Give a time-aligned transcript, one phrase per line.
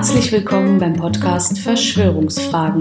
[0.00, 2.80] Herzlich willkommen beim Podcast Verschwörungsfragen,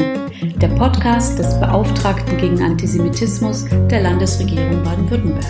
[0.58, 5.44] der Podcast des Beauftragten gegen Antisemitismus der Landesregierung Baden-Württemberg.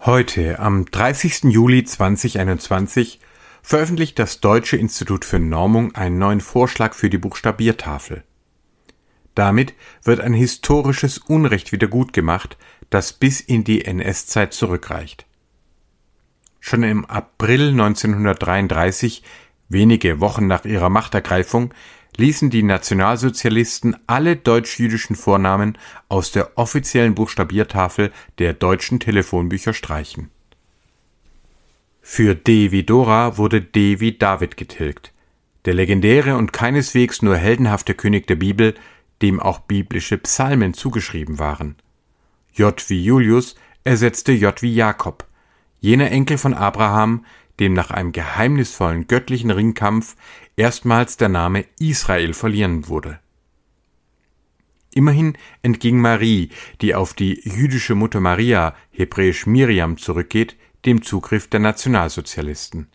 [0.00, 1.52] Heute, am 30.
[1.52, 3.20] Juli 2021,
[3.62, 8.24] veröffentlicht das Deutsche Institut für Normung einen neuen Vorschlag für die Buchstabiertafel.
[9.34, 12.56] Damit wird ein historisches Unrecht wiedergutgemacht,
[12.90, 15.26] das bis in die NS-Zeit zurückreicht.
[16.60, 19.22] Schon im April 1933,
[19.68, 21.72] wenige Wochen nach ihrer Machtergreifung,
[22.16, 30.30] ließen die Nationalsozialisten alle deutsch-jüdischen Vornamen aus der offiziellen Buchstabiertafel der deutschen Telefonbücher streichen.
[32.02, 35.12] Für D wie Dora wurde D wie David getilgt,
[35.64, 38.74] der legendäre und keineswegs nur heldenhafte König der Bibel,
[39.22, 41.76] dem auch biblische Psalmen zugeschrieben waren.
[42.52, 45.26] J wie Julius ersetzte J wie Jakob,
[45.80, 47.24] jener Enkel von Abraham,
[47.60, 50.16] dem nach einem geheimnisvollen göttlichen Ringkampf
[50.56, 53.20] erstmals der Name Israel verliehen wurde.
[54.94, 56.50] Immerhin entging Marie,
[56.82, 62.88] die auf die jüdische Mutter Maria, hebräisch Miriam, zurückgeht, dem Zugriff der Nationalsozialisten.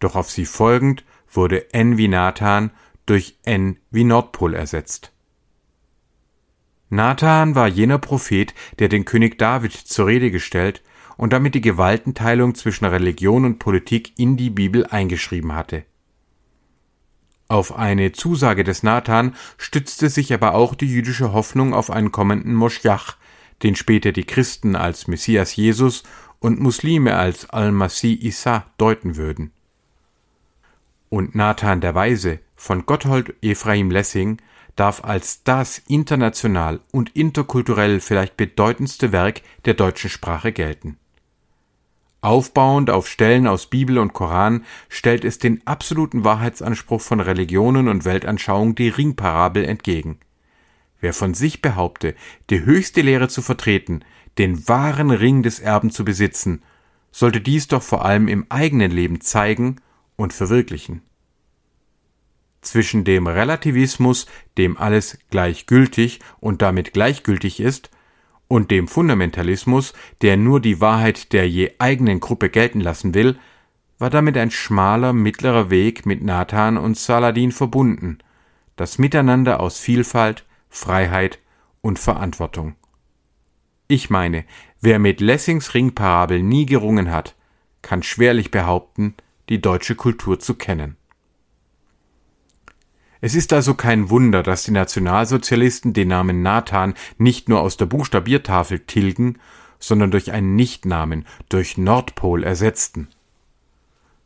[0.00, 2.70] Doch auf sie folgend wurde N wie Nathan
[3.06, 5.12] durch N wie Nordpol ersetzt.
[6.88, 10.82] Nathan war jener Prophet, der den König David zur Rede gestellt
[11.16, 15.84] und damit die Gewaltenteilung zwischen Religion und Politik in die Bibel eingeschrieben hatte.
[17.48, 22.54] Auf eine Zusage des Nathan stützte sich aber auch die jüdische Hoffnung auf einen kommenden
[22.54, 23.16] Moschjach,
[23.62, 26.02] den später die Christen als Messias Jesus
[26.40, 29.52] und Muslime als Al-Masih Isa deuten würden.
[31.08, 34.38] Und Nathan der Weise von Gotthold Ephraim Lessing
[34.74, 40.98] darf als das international und interkulturell vielleicht bedeutendste Werk der deutschen Sprache gelten.
[42.20, 48.04] Aufbauend auf Stellen aus Bibel und Koran stellt es den absoluten Wahrheitsanspruch von Religionen und
[48.04, 50.18] Weltanschauung die Ringparabel entgegen.
[51.00, 52.14] Wer von sich behaupte,
[52.50, 54.00] die höchste Lehre zu vertreten,
[54.38, 56.62] den wahren Ring des Erben zu besitzen,
[57.12, 59.76] sollte dies doch vor allem im eigenen Leben zeigen
[60.16, 61.02] und verwirklichen.
[62.62, 64.26] Zwischen dem Relativismus,
[64.58, 67.90] dem alles gleichgültig und damit gleichgültig ist,
[68.48, 73.38] und dem Fundamentalismus, der nur die Wahrheit der je eigenen Gruppe gelten lassen will,
[73.98, 78.18] war damit ein schmaler mittlerer Weg mit Nathan und Saladin verbunden,
[78.76, 81.38] das Miteinander aus Vielfalt, Freiheit
[81.80, 82.76] und Verantwortung.
[83.88, 84.44] Ich meine,
[84.80, 87.36] wer mit Lessings Ringparabel nie gerungen hat,
[87.82, 89.14] kann schwerlich behaupten,
[89.48, 90.96] die deutsche Kultur zu kennen.
[93.20, 97.86] Es ist also kein Wunder, dass die Nationalsozialisten den Namen Nathan nicht nur aus der
[97.86, 99.38] Buchstabiertafel tilgen,
[99.78, 103.08] sondern durch einen Nichtnamen, durch Nordpol ersetzten.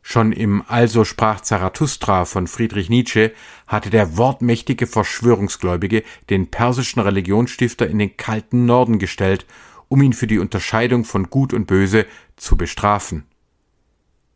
[0.02, 3.32] Schon im Also sprach Zarathustra von Friedrich Nietzsche
[3.66, 9.46] hatte der wortmächtige Verschwörungsgläubige den persischen Religionsstifter in den kalten Norden gestellt,
[9.88, 12.06] um ihn für die Unterscheidung von Gut und Böse
[12.36, 13.24] zu bestrafen.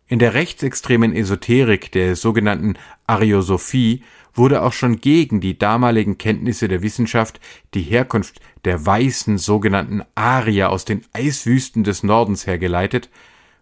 [0.06, 2.74] In der rechtsextremen Esoterik der sogenannten
[3.06, 4.02] Ariosophie
[4.34, 7.40] wurde auch schon gegen die damaligen Kenntnisse der Wissenschaft
[7.72, 13.08] die Herkunft der weißen sogenannten Arier aus den Eiswüsten des Nordens hergeleitet,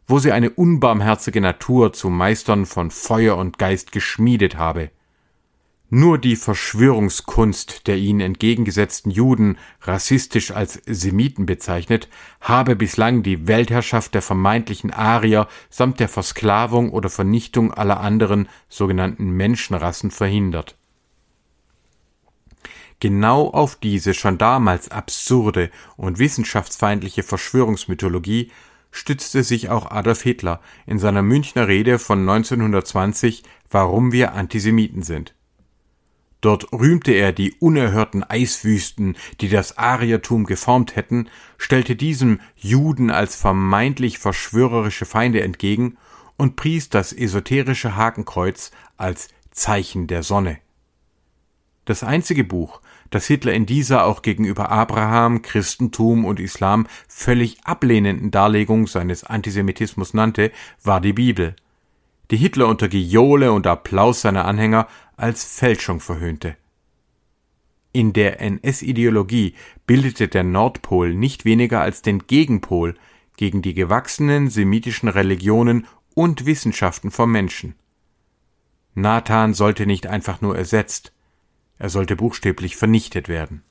[0.08, 4.90] wo sie eine unbarmherzige Natur zu Meistern von Feuer und Geist geschmiedet habe.
[5.94, 12.08] Nur die Verschwörungskunst der ihnen entgegengesetzten Juden, rassistisch als Semiten bezeichnet,
[12.40, 19.32] habe bislang die Weltherrschaft der vermeintlichen Arier samt der Versklavung oder Vernichtung aller anderen sogenannten
[19.32, 20.78] Menschenrassen verhindert.
[22.98, 28.50] Genau auf diese schon damals absurde und wissenschaftsfeindliche Verschwörungsmythologie
[28.92, 35.34] stützte sich auch Adolf Hitler in seiner Münchner Rede von 1920 Warum wir Antisemiten sind.
[36.42, 43.36] Dort rühmte er die unerhörten Eiswüsten, die das Ariertum geformt hätten, stellte diesem Juden als
[43.36, 45.96] vermeintlich verschwörerische Feinde entgegen
[46.36, 50.58] und pries das esoterische Hakenkreuz als Zeichen der Sonne.
[51.84, 52.80] Das einzige Buch,
[53.10, 60.12] das Hitler in dieser auch gegenüber Abraham, Christentum und Islam völlig ablehnenden Darlegung seines Antisemitismus
[60.12, 60.50] nannte,
[60.82, 61.54] war die Bibel,
[62.32, 64.88] die Hitler unter Gejohle und Applaus seiner Anhänger
[65.18, 66.56] als Fälschung verhöhnte.
[67.92, 69.54] In der NS-Ideologie
[69.86, 72.94] bildete der Nordpol nicht weniger als den Gegenpol
[73.36, 77.74] gegen die gewachsenen semitischen Religionen und Wissenschaften vom Menschen.
[78.94, 81.12] Nathan sollte nicht einfach nur ersetzt,
[81.76, 83.62] er sollte buchstäblich vernichtet werden.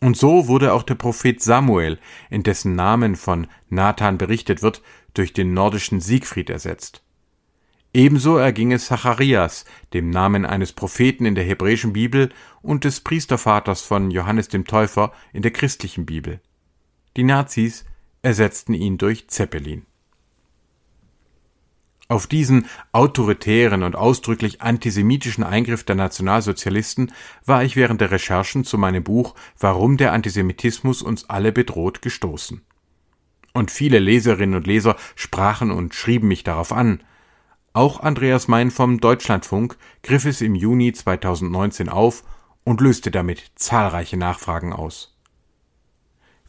[0.00, 1.98] Und so wurde auch der Prophet Samuel,
[2.30, 4.82] in dessen Namen von Nathan berichtet wird,
[5.14, 7.02] durch den nordischen Siegfried ersetzt.
[7.92, 12.30] Ebenso erging es Zacharias, dem Namen eines Propheten in der hebräischen Bibel
[12.62, 16.40] und des Priestervaters von Johannes dem Täufer in der christlichen Bibel.
[17.16, 17.84] Die Nazis
[18.22, 19.86] ersetzten ihn durch Zeppelin.
[22.06, 27.12] Auf diesen autoritären und ausdrücklich antisemitischen Eingriff der Nationalsozialisten
[27.44, 32.62] war ich während der Recherchen zu meinem Buch Warum der Antisemitismus uns alle bedroht gestoßen.
[33.52, 37.02] Und viele Leserinnen und Leser sprachen und schrieben mich darauf an.
[37.72, 42.24] Auch Andreas Mein vom Deutschlandfunk griff es im Juni 2019 auf
[42.64, 45.16] und löste damit zahlreiche Nachfragen aus.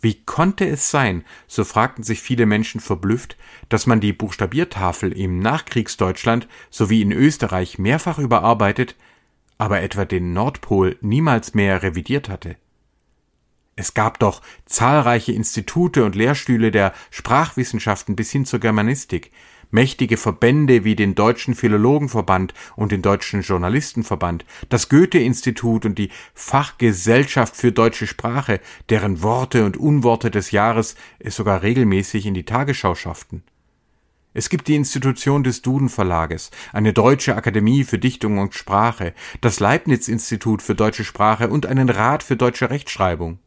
[0.02, 3.38] Wie konnte es sein, so fragten sich viele Menschen verblüfft,
[3.70, 8.96] dass man die Buchstabiertafel im Nachkriegsdeutschland sowie in Österreich mehrfach überarbeitet,
[9.60, 12.56] aber etwa den Nordpol niemals mehr revidiert hatte.
[13.82, 19.32] Es gab doch zahlreiche Institute und Lehrstühle der Sprachwissenschaften bis hin zur Germanistik,
[19.72, 27.56] mächtige Verbände wie den Deutschen Philologenverband und den Deutschen Journalistenverband, das Goethe-Institut und die Fachgesellschaft
[27.56, 32.94] für deutsche Sprache, deren Worte und Unworte des Jahres es sogar regelmäßig in die Tagesschau
[32.94, 33.42] schafften.
[34.36, 39.60] Es gibt die Institution des Duden Verlages, eine deutsche Akademie für Dichtung und Sprache, das
[39.60, 43.40] Leibniz Institut für deutsche Sprache und einen Rat für deutsche Rechtschreibung.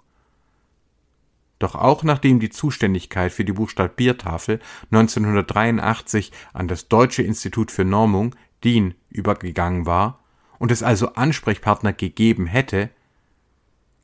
[1.64, 8.36] Doch auch nachdem die Zuständigkeit für die Buchstabiertafel 1983 an das Deutsche Institut für Normung
[8.62, 10.22] DIN übergegangen war
[10.58, 12.90] und es also Ansprechpartner gegeben hätte,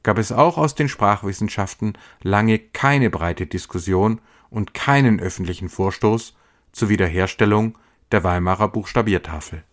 [0.03, 6.35] gab es auch aus den Sprachwissenschaften lange keine breite Diskussion und keinen öffentlichen Vorstoß
[6.73, 7.77] zur Wiederherstellung
[8.11, 9.65] der Weimarer Buchstabiertafel.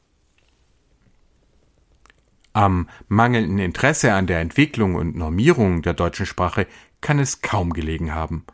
[2.51, 6.68] Am mangelnden Interesse an der Entwicklung und Normierung der deutschen Sprache
[7.02, 8.46] kann es kaum gelegen haben.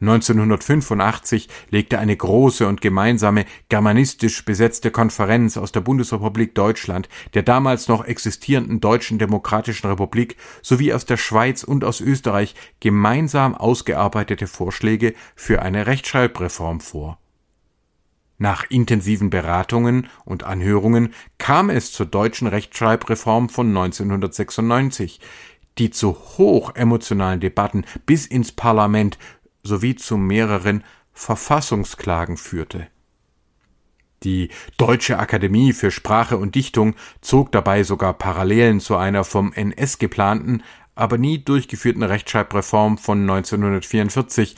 [0.00, 7.88] 1985 legte eine große und gemeinsame germanistisch besetzte Konferenz aus der Bundesrepublik Deutschland, der damals
[7.88, 15.14] noch existierenden Deutschen Demokratischen Republik sowie aus der Schweiz und aus Österreich gemeinsam ausgearbeitete Vorschläge
[15.34, 17.18] für eine Rechtschreibreform vor.
[18.38, 25.20] Nach intensiven Beratungen und Anhörungen kam es zur deutschen Rechtschreibreform von 1996,
[25.78, 29.18] die zu hoch emotionalen Debatten bis ins Parlament
[29.62, 32.88] sowie zu mehreren Verfassungsklagen führte.
[34.22, 39.98] Die Deutsche Akademie für Sprache und Dichtung zog dabei sogar Parallelen zu einer vom NS
[39.98, 40.62] geplanten,
[40.94, 44.56] aber nie durchgeführten Rechtschreibreform von 1944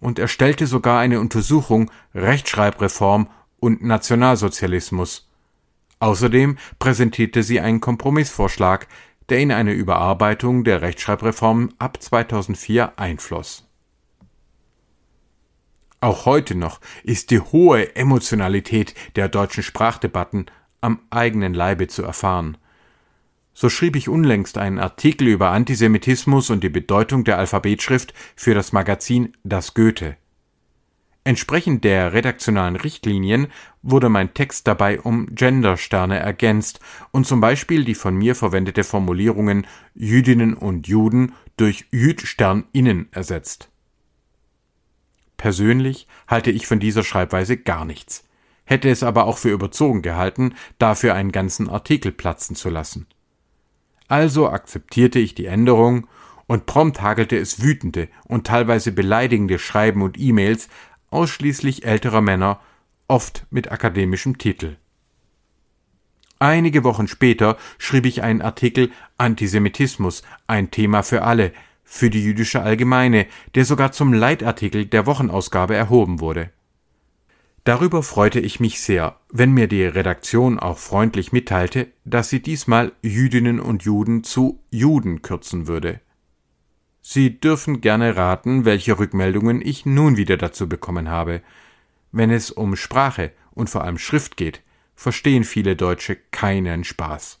[0.00, 3.28] und erstellte sogar eine Untersuchung Rechtschreibreform
[3.58, 5.28] und Nationalsozialismus.
[5.98, 8.86] Außerdem präsentierte sie einen Kompromissvorschlag,
[9.28, 13.66] der in eine Überarbeitung der Rechtschreibreform ab 2004 einfloss.
[16.00, 20.46] Auch heute noch ist die hohe Emotionalität der deutschen Sprachdebatten
[20.80, 22.58] am eigenen Leibe zu erfahren.
[23.54, 28.72] So schrieb ich unlängst einen Artikel über Antisemitismus und die Bedeutung der Alphabetschrift für das
[28.72, 30.16] Magazin Das Goethe.
[31.26, 33.48] Entsprechend der redaktionalen Richtlinien
[33.82, 36.78] wurde mein Text dabei um Gendersterne ergänzt
[37.10, 43.70] und zum Beispiel die von mir verwendete Formulierungen Jüdinnen und Juden durch Jüdsterninnen ersetzt.
[45.36, 48.22] Persönlich halte ich von dieser Schreibweise gar nichts,
[48.64, 53.08] hätte es aber auch für überzogen gehalten, dafür einen ganzen Artikel platzen zu lassen.
[54.06, 56.06] Also akzeptierte ich die Änderung
[56.46, 60.68] und prompt hagelte es wütende und teilweise beleidigende Schreiben und E-Mails
[61.10, 62.60] ausschließlich älterer Männer,
[63.08, 64.76] oft mit akademischem Titel.
[66.38, 72.62] Einige Wochen später schrieb ich einen Artikel Antisemitismus, ein Thema für alle, für die jüdische
[72.62, 76.50] Allgemeine, der sogar zum Leitartikel der Wochenausgabe erhoben wurde.
[77.64, 82.92] Darüber freute ich mich sehr, wenn mir die Redaktion auch freundlich mitteilte, dass sie diesmal
[83.02, 86.00] Jüdinnen und Juden zu Juden kürzen würde.
[87.08, 91.40] Sie dürfen gerne raten, welche Rückmeldungen ich nun wieder dazu bekommen habe.
[92.10, 94.60] Wenn es um Sprache und vor allem Schrift geht,
[94.96, 97.38] verstehen viele Deutsche keinen Spaß.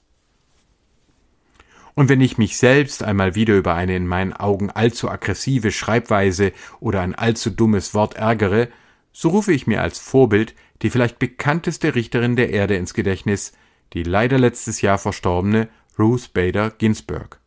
[1.94, 6.52] Und wenn ich mich selbst einmal wieder über eine in meinen Augen allzu aggressive Schreibweise
[6.78, 8.68] oder ein allzu dummes Wort ärgere,
[9.10, 13.52] so rufe ich mir als Vorbild die vielleicht bekannteste Richterin der Erde ins Gedächtnis,
[13.94, 15.68] die leider letztes Jahr verstorbene
[15.98, 17.40] Ruth Bader Ginsburg.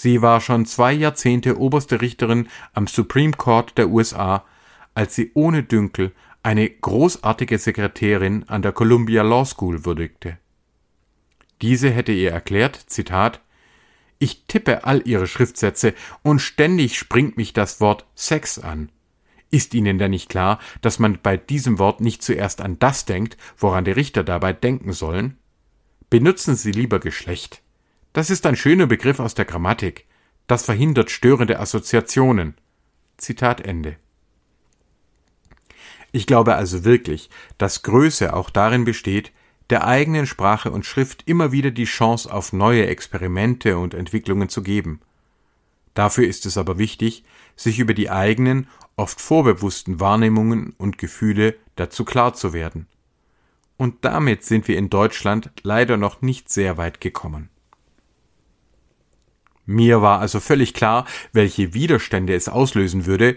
[0.00, 4.44] Sie war schon zwei Jahrzehnte oberste Richterin am Supreme Court der USA,
[4.94, 6.12] als sie ohne Dünkel
[6.44, 10.38] eine großartige Sekretärin an der Columbia Law School würdigte.
[11.62, 13.40] Diese hätte ihr erklärt, Zitat,
[14.20, 18.92] Ich tippe all ihre Schriftsätze und ständig springt mich das Wort Sex an.
[19.50, 23.36] Ist Ihnen denn nicht klar, dass man bei diesem Wort nicht zuerst an das denkt,
[23.56, 25.38] woran die Richter dabei denken sollen?
[26.08, 27.62] Benutzen Sie lieber Geschlecht.
[28.18, 30.04] Das ist ein schöner Begriff aus der Grammatik.
[30.48, 32.56] Das verhindert störende Assoziationen.
[33.16, 33.94] Zitat Ende.
[36.10, 39.30] Ich glaube also wirklich, dass Größe auch darin besteht,
[39.70, 44.64] der eigenen Sprache und Schrift immer wieder die Chance auf neue Experimente und Entwicklungen zu
[44.64, 45.00] geben.
[45.94, 47.22] Dafür ist es aber wichtig,
[47.54, 52.88] sich über die eigenen, oft vorbewussten Wahrnehmungen und Gefühle dazu klar zu werden.
[53.76, 57.48] Und damit sind wir in Deutschland leider noch nicht sehr weit gekommen.
[59.70, 63.36] Mir war also völlig klar, welche Widerstände es auslösen würde,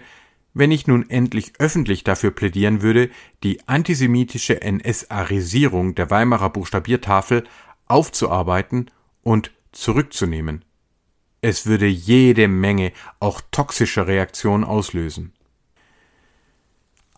[0.54, 3.10] wenn ich nun endlich öffentlich dafür plädieren würde,
[3.42, 7.44] die antisemitische NS-Arisierung der Weimarer Buchstabiertafel
[7.86, 8.90] aufzuarbeiten
[9.22, 10.64] und zurückzunehmen.
[11.42, 15.34] Es würde jede Menge auch toxischer Reaktionen auslösen.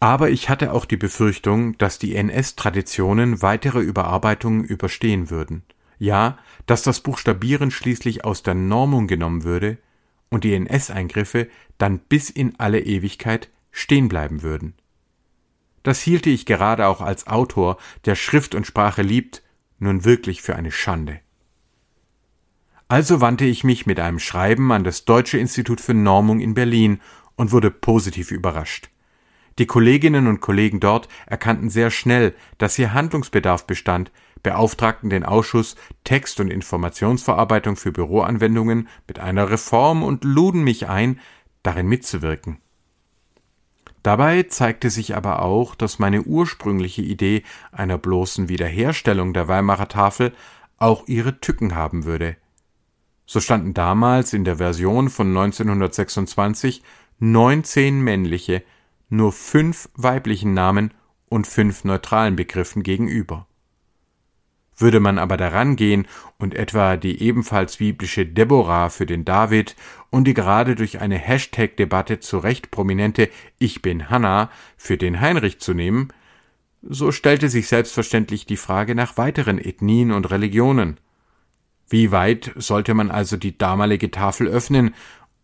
[0.00, 5.62] Aber ich hatte auch die Befürchtung, dass die NS-Traditionen weitere Überarbeitungen überstehen würden.
[6.05, 9.79] Ja, dass das Buchstabieren schließlich aus der Normung genommen würde
[10.29, 14.75] und die NS-Eingriffe dann bis in alle Ewigkeit stehen bleiben würden.
[15.83, 19.43] Das hielte ich gerade auch als Autor, der Schrift und Sprache liebt,
[19.79, 21.21] nun wirklich für eine Schande.
[22.87, 27.01] Also wandte ich mich mit einem Schreiben an das Deutsche Institut für Normung in Berlin
[27.37, 28.91] und wurde positiv überrascht.
[29.59, 34.11] Die Kolleginnen und Kollegen dort erkannten sehr schnell, dass hier Handlungsbedarf bestand,
[34.43, 41.21] beauftragten den Ausschuss Text- und Informationsverarbeitung für Büroanwendungen mit einer Reform und luden mich ein,
[41.63, 42.59] darin mitzuwirken.
[44.03, 47.43] Dabei zeigte sich aber auch, dass meine ursprüngliche Idee
[47.73, 50.35] einer bloßen Wiederherstellung der Weimarer Tafel
[50.77, 52.37] auch ihre Tücken haben würde.
[53.25, 56.83] So standen damals in der Version von 1926
[57.19, 58.63] neunzehn männliche,
[59.09, 60.93] nur fünf weiblichen Namen
[61.29, 63.47] und fünf neutralen Begriffen gegenüber.
[64.77, 66.07] Würde man aber daran gehen
[66.39, 69.77] und etwa die ebenfalls biblische Deborah für den David
[70.11, 75.61] und die gerade durch eine Hashtag-Debatte zu Recht prominente Ich bin Hannah für den Heinrich
[75.61, 76.09] zu nehmen,
[76.87, 80.99] so stellte sich selbstverständlich die Frage nach weiteren Ethnien und Religionen.
[81.89, 84.95] Wie weit sollte man also die damalige Tafel öffnen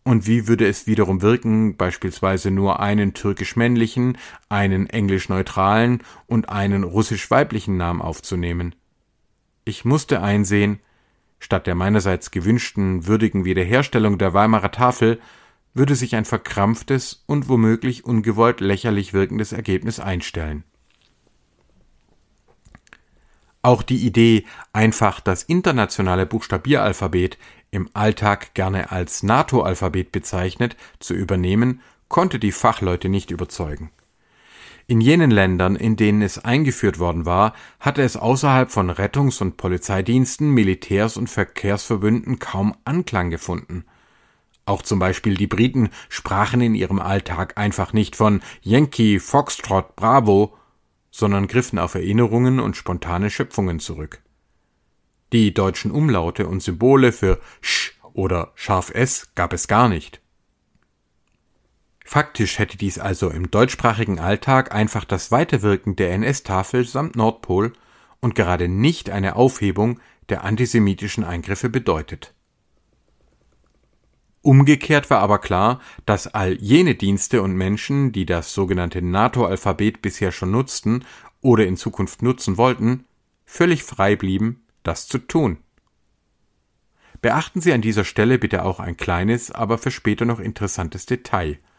[0.03, 4.17] und wie würde es wiederum wirken, beispielsweise nur einen türkisch-männlichen,
[4.49, 8.73] einen englisch-neutralen und einen russisch-weiblichen Namen aufzunehmen?
[9.63, 10.79] Ich musste einsehen,
[11.39, 15.19] statt der meinerseits gewünschten würdigen Wiederherstellung der Weimarer Tafel
[15.73, 20.63] würde sich ein verkrampftes und womöglich ungewollt lächerlich wirkendes Ergebnis einstellen.
[23.61, 27.37] Auch die Idee, einfach das internationale Buchstabieralphabet
[27.71, 33.91] im Alltag gerne als NATO-Alphabet bezeichnet, zu übernehmen, konnte die Fachleute nicht überzeugen.
[34.87, 39.55] In jenen Ländern, in denen es eingeführt worden war, hatte es außerhalb von Rettungs- und
[39.55, 43.85] Polizeidiensten, Militärs- und Verkehrsverbünden kaum Anklang gefunden.
[44.65, 50.57] Auch zum Beispiel die Briten sprachen in ihrem Alltag einfach nicht von Yankee, Foxtrot, Bravo,
[51.09, 54.21] sondern griffen auf Erinnerungen und spontane Schöpfungen zurück.
[55.33, 60.21] Die deutschen Umlaute und Symbole für sch oder scharf s gab es gar nicht.
[62.03, 67.71] Faktisch hätte dies also im deutschsprachigen Alltag einfach das Weiterwirken der NS-Tafel samt Nordpol
[68.19, 72.33] und gerade nicht eine Aufhebung der antisemitischen Eingriffe bedeutet.
[74.41, 80.33] Umgekehrt war aber klar, dass all jene Dienste und Menschen, die das sogenannte NATO-Alphabet bisher
[80.33, 81.05] schon nutzten
[81.39, 83.05] oder in Zukunft nutzen wollten,
[83.45, 85.57] völlig frei blieben, das zu tun.
[87.21, 91.59] Beachten Sie an dieser Stelle bitte auch ein kleines, aber für später noch interessantes Detail–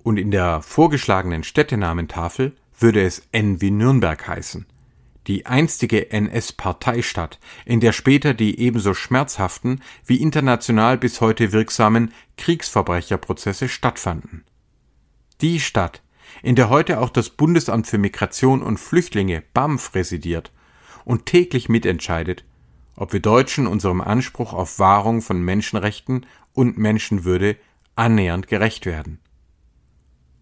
[0.03, 4.65] Und in der vorgeschlagenen Städtenamentafel würde es N wie Nürnberg heißen,
[5.27, 13.67] die einstige NS-Parteistadt, in der später die ebenso schmerzhaften wie international bis heute wirksamen Kriegsverbrecherprozesse
[13.67, 14.45] stattfanden.
[15.41, 16.01] Die Stadt,
[16.41, 20.51] in der heute auch das Bundesamt für Migration und Flüchtlinge BAMF residiert
[21.03, 22.43] und täglich mitentscheidet,
[22.95, 27.57] ob wir Deutschen unserem Anspruch auf Wahrung von Menschenrechten und Menschenwürde
[27.95, 29.19] annähernd gerecht werden.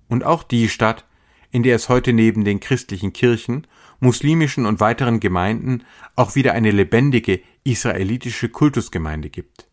[0.08, 1.06] Und auch die Stadt,
[1.52, 3.66] in der es heute neben den christlichen Kirchen
[4.00, 5.84] muslimischen und weiteren Gemeinden
[6.16, 9.68] auch wieder eine lebendige israelitische Kultusgemeinde gibt.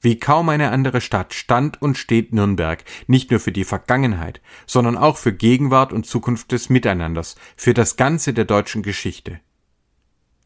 [0.00, 4.96] Wie kaum eine andere Stadt stand und steht Nürnberg nicht nur für die Vergangenheit, sondern
[4.96, 9.40] auch für Gegenwart und Zukunft des Miteinanders, für das Ganze der deutschen Geschichte.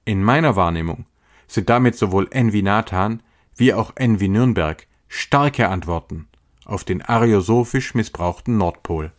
[0.04, 1.06] In meiner Wahrnehmung
[1.46, 3.22] sind damit sowohl Envi Nathan
[3.54, 6.28] wie auch Envi Nürnberg starke Antworten
[6.66, 9.12] auf den ariosophisch missbrauchten Nordpol.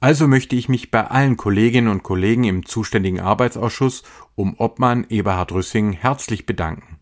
[0.00, 4.02] Also möchte ich mich bei allen Kolleginnen und Kollegen im zuständigen Arbeitsausschuss
[4.34, 6.98] um Obmann Eberhard Rüssing herzlich bedanken.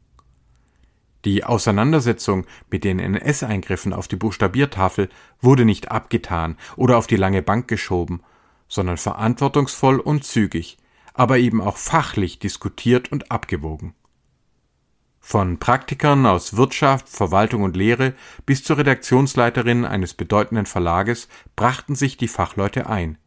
[1.24, 5.08] Die Auseinandersetzung mit den NS-Eingriffen auf die Buchstabiertafel
[5.40, 8.22] wurde nicht abgetan oder auf die lange Bank geschoben,
[8.68, 10.76] sondern verantwortungsvoll und zügig,
[11.14, 13.94] aber eben auch fachlich diskutiert und abgewogen.
[15.30, 18.14] Von Praktikern aus Wirtschaft, Verwaltung und Lehre
[18.46, 23.18] bis zur Redaktionsleiterin eines bedeutenden Verlages brachten sich die Fachleute ein.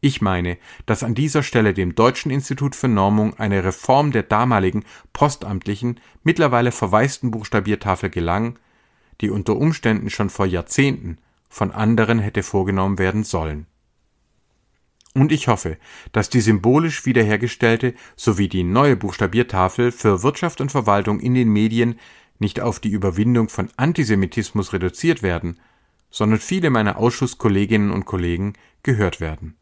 [0.00, 4.84] Ich meine, dass an dieser Stelle dem Deutschen Institut für Normung eine Reform der damaligen
[5.12, 8.60] postamtlichen, mittlerweile verwaisten Buchstabiertafel gelang,
[9.20, 11.18] die unter Umständen schon vor Jahrzehnten
[11.48, 13.66] von anderen hätte vorgenommen werden sollen
[15.14, 15.76] und ich hoffe,
[16.12, 21.98] dass die symbolisch wiederhergestellte sowie die neue Buchstabiertafel für Wirtschaft und Verwaltung in den Medien
[22.38, 25.58] nicht auf die Überwindung von Antisemitismus reduziert werden,
[26.10, 29.56] sondern viele meiner Ausschusskolleginnen und Kollegen gehört werden.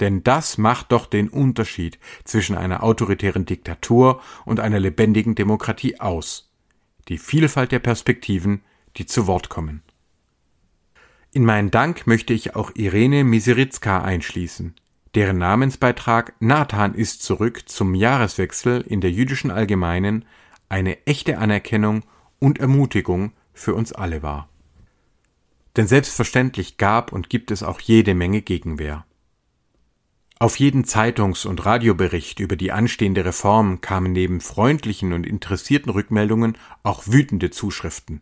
[0.00, 6.50] Denn das macht doch den Unterschied zwischen einer autoritären Diktatur und einer lebendigen Demokratie aus.
[7.08, 8.62] Die Vielfalt der Perspektiven,
[8.96, 9.82] die zu Wort kommen.
[11.34, 14.74] In meinen Dank möchte ich auch Irene Miseritzka einschließen,
[15.14, 20.26] deren Namensbeitrag Nathan ist zurück zum Jahreswechsel in der jüdischen Allgemeinen
[20.68, 22.04] eine echte Anerkennung
[22.38, 24.50] und Ermutigung für uns alle war.
[25.76, 29.06] Denn selbstverständlich gab und gibt es auch jede Menge Gegenwehr.
[30.38, 36.58] Auf jeden Zeitungs- und Radiobericht über die anstehende Reform kamen neben freundlichen und interessierten Rückmeldungen
[36.82, 38.20] auch wütende Zuschriften,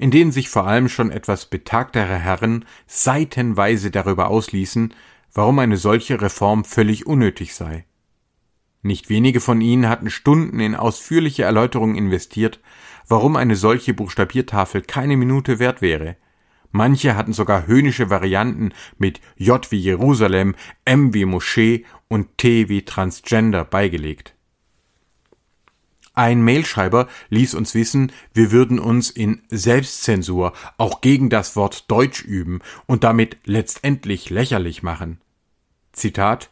[0.00, 4.94] in denen sich vor allem schon etwas betagtere Herren seitenweise darüber ausließen,
[5.34, 7.84] warum eine solche Reform völlig unnötig sei.
[8.80, 12.60] Nicht wenige von ihnen hatten Stunden in ausführliche Erläuterungen investiert,
[13.08, 16.16] warum eine solche Buchstabiertafel keine Minute wert wäre.
[16.72, 20.54] Manche hatten sogar höhnische Varianten mit J wie Jerusalem,
[20.86, 24.34] M wie Moschee und T wie Transgender beigelegt.
[26.20, 32.22] Ein Mailschreiber ließ uns wissen, wir würden uns in Selbstzensur auch gegen das Wort Deutsch
[32.22, 35.22] üben und damit letztendlich lächerlich machen.
[35.92, 36.50] Zitat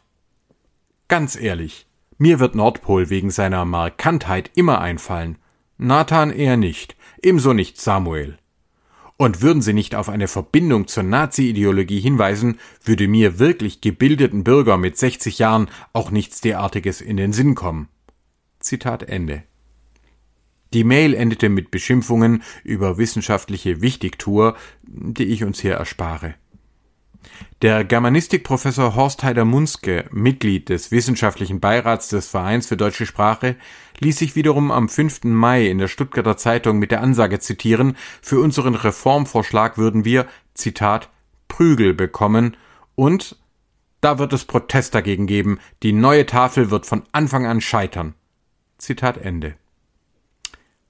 [1.07, 1.85] Ganz ehrlich,
[2.17, 5.37] mir wird Nordpol wegen seiner Markantheit immer einfallen.
[5.77, 8.39] Nathan eher nicht, ebenso nicht Samuel.
[9.17, 14.77] Und würden Sie nicht auf eine Verbindung zur Nazi-Ideologie hinweisen, würde mir wirklich gebildeten Bürger
[14.77, 17.87] mit 60 Jahren auch nichts derartiges in den Sinn kommen.
[18.59, 19.43] Zitat Ende.
[20.73, 26.35] Die Mail endete mit Beschimpfungen über wissenschaftliche Wichtigtour, die ich uns hier erspare.
[27.61, 33.57] Der Germanistikprofessor Horst Heider-Munske, Mitglied des wissenschaftlichen Beirats des Vereins für deutsche Sprache,
[33.99, 35.25] ließ sich wiederum am 5.
[35.25, 41.09] Mai in der Stuttgarter Zeitung mit der Ansage zitieren, für unseren Reformvorschlag würden wir, Zitat,
[41.47, 42.55] Prügel bekommen
[42.95, 43.37] und
[44.01, 48.13] da wird es Protest dagegen geben, die neue Tafel wird von Anfang an scheitern.
[48.77, 49.55] Zitat Ende.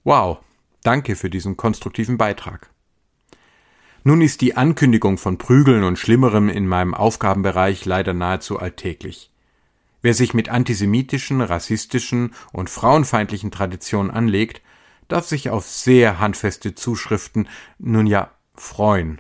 [0.04, 0.40] Wow,
[0.84, 2.70] danke für diesen konstruktiven Beitrag.
[4.04, 9.30] Nun ist die Ankündigung von Prügeln und Schlimmerem in meinem Aufgabenbereich leider nahezu alltäglich.
[10.02, 14.62] Wer sich mit antisemitischen, rassistischen und frauenfeindlichen Traditionen anlegt,
[15.10, 19.20] darf sich auf sehr handfeste Zuschriften nun ja freuen.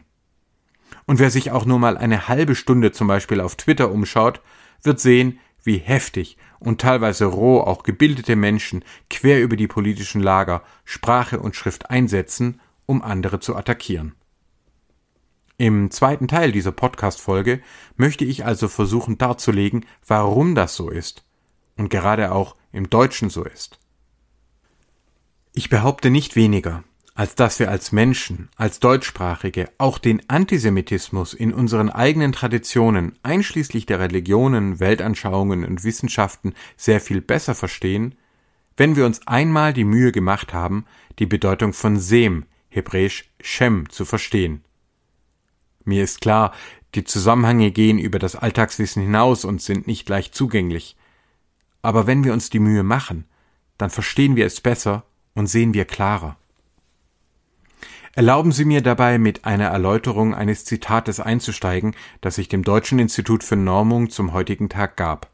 [1.05, 4.41] Und wer sich auch nur mal eine halbe Stunde zum Beispiel auf Twitter umschaut,
[4.81, 10.63] wird sehen, wie heftig und teilweise roh auch gebildete Menschen quer über die politischen Lager
[10.85, 14.15] Sprache und Schrift einsetzen, um andere zu attackieren.
[15.57, 17.61] Im zweiten Teil dieser Podcast-Folge
[17.97, 21.25] möchte ich also versuchen darzulegen, warum das so ist
[21.75, 23.79] und gerade auch im Deutschen so ist.
[25.53, 26.83] Ich behaupte nicht weniger,
[27.19, 33.85] als dass wir als Menschen, als Deutschsprachige auch den Antisemitismus in unseren eigenen Traditionen, einschließlich
[33.85, 38.15] der Religionen, Weltanschauungen und Wissenschaften, sehr viel besser verstehen,
[38.77, 40.85] wenn wir uns einmal die Mühe gemacht haben,
[41.19, 44.63] die Bedeutung von Sem, hebräisch Shem, zu verstehen.
[45.83, 46.53] Mir ist klar,
[46.95, 50.95] die Zusammenhänge gehen über das Alltagswissen hinaus und sind nicht leicht zugänglich.
[51.81, 53.25] Aber wenn wir uns die Mühe machen,
[53.77, 55.03] dann verstehen wir es besser
[55.35, 56.37] und sehen wir klarer.
[58.19, 63.45] Erlauben Sie mir dabei mit einer Erläuterung eines Zitates einzusteigen, das ich dem Deutschen Institut
[63.45, 65.29] für Normung zum heutigen Tag gab.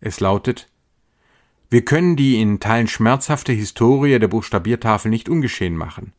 [0.00, 0.70] Es lautet
[1.68, 6.14] Wir können die in Teilen schmerzhafte Historie der Buchstabiertafel nicht ungeschehen machen.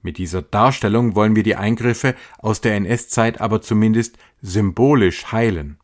[0.00, 5.76] Mit dieser Darstellung wollen wir die Eingriffe aus der NS-Zeit aber zumindest symbolisch heilen.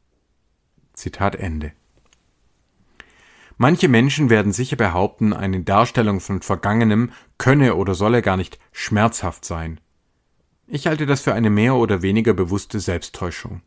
[0.94, 1.72] Zitat Ende.
[3.58, 9.44] Manche Menschen werden sicher behaupten, eine Darstellung von Vergangenem könne oder solle gar nicht schmerzhaft
[9.44, 9.80] sein.
[10.66, 13.62] Ich halte das für eine mehr oder weniger bewusste Selbsttäuschung.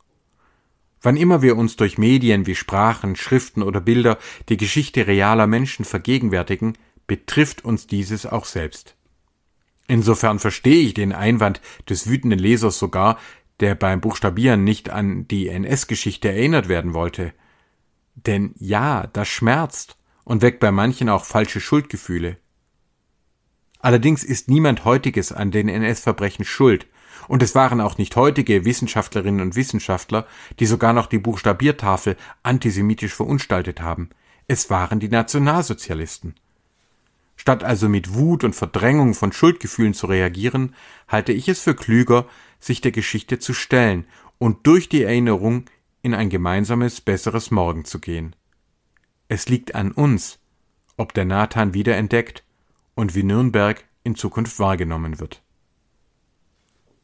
[1.02, 4.17] Wann immer wir uns durch Medien wie Sprachen, Schriften oder Bilder
[4.49, 8.95] die Geschichte realer Menschen vergegenwärtigen, betrifft uns dieses auch selbst.
[9.88, 13.17] Insofern verstehe ich den Einwand des wütenden Lesers sogar,
[13.60, 17.34] der beim Buchstabieren nicht an die NS-Geschichte erinnert werden wollte.
[18.26, 22.38] Denn ja, das schmerzt und weckt bei manchen auch falsche Schuldgefühle.
[23.80, 26.88] Allerdings ist niemand heutiges an den NS-Verbrechen schuld,
[27.28, 30.26] und es waren auch nicht heutige Wissenschaftlerinnen und Wissenschaftler,
[30.60, 34.10] die sogar noch die Buchstabiertafel antisemitisch verunstaltet haben.
[34.48, 36.34] Es waren die Nationalsozialisten.
[37.36, 40.76] Statt also mit Wut und Verdrängung von Schuldgefühlen zu reagieren,
[41.08, 42.26] halte ich es für klüger,
[42.60, 44.06] sich der Geschichte zu stellen
[44.40, 45.66] und durch die Erinnerung
[46.02, 48.36] in ein gemeinsames, besseres Morgen zu gehen.
[49.28, 50.40] Es liegt an uns,
[50.98, 52.44] ob der Nathan wiederentdeckt
[52.96, 55.42] und wie Nürnberg in Zukunft wahrgenommen wird.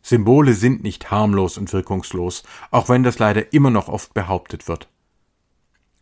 [0.01, 4.87] Symbole sind nicht harmlos und wirkungslos, auch wenn das leider immer noch oft behauptet wird.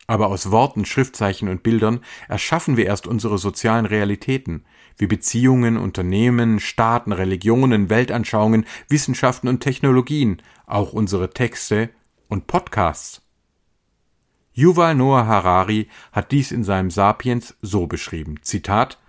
[0.08, 4.66] Aber aus Worten, Schriftzeichen und Bildern erschaffen wir erst unsere sozialen Realitäten,
[4.98, 11.90] wie Beziehungen, Unternehmen, Staaten, Religionen, Weltanschauungen, Wissenschaften und Technologien, auch unsere Texte
[12.28, 13.22] und Podcasts.
[14.54, 18.40] Yuval Noah Harari hat dies in seinem Sapiens so beschrieben.
[18.42, 19.00] Zitat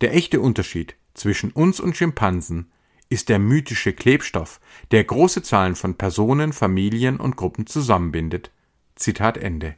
[0.00, 2.70] Der echte Unterschied zwischen uns und Schimpansen
[3.08, 8.50] ist der mythische Klebstoff, der große Zahlen von Personen, Familien und Gruppen zusammenbindet.
[8.96, 9.76] Zitat Ende.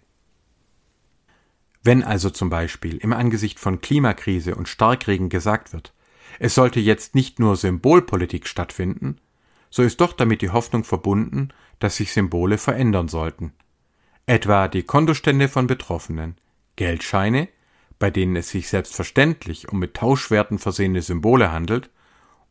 [1.82, 5.92] Wenn also zum Beispiel im Angesicht von Klimakrise und Starkregen gesagt wird,
[6.38, 9.18] es sollte jetzt nicht nur Symbolpolitik stattfinden,
[9.76, 13.52] so ist doch damit die Hoffnung verbunden, dass sich Symbole verändern sollten.
[14.24, 16.36] Etwa die Kontostände von Betroffenen,
[16.76, 17.50] Geldscheine,
[17.98, 21.90] bei denen es sich selbstverständlich um mit Tauschwerten versehene Symbole handelt,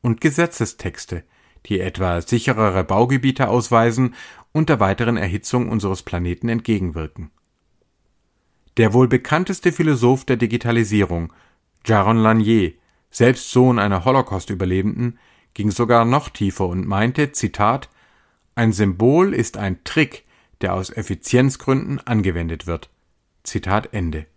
[0.03, 1.23] und Gesetzestexte,
[1.65, 4.13] die etwa sicherere Baugebiete ausweisen
[4.51, 7.31] und der weiteren Erhitzung unseres Planeten entgegenwirken.
[8.77, 11.33] Der wohl bekannteste Philosoph der Digitalisierung,
[11.87, 12.73] Jaron Lanier,
[13.09, 15.17] selbst Sohn einer Holocaust-Überlebenden,
[15.55, 17.89] ging sogar noch tiefer und meinte, Zitat,
[18.53, 20.25] ein Symbol ist ein Trick,
[20.61, 22.91] der aus Effizienzgründen angewendet wird.
[23.43, 24.27] Zitat Ende.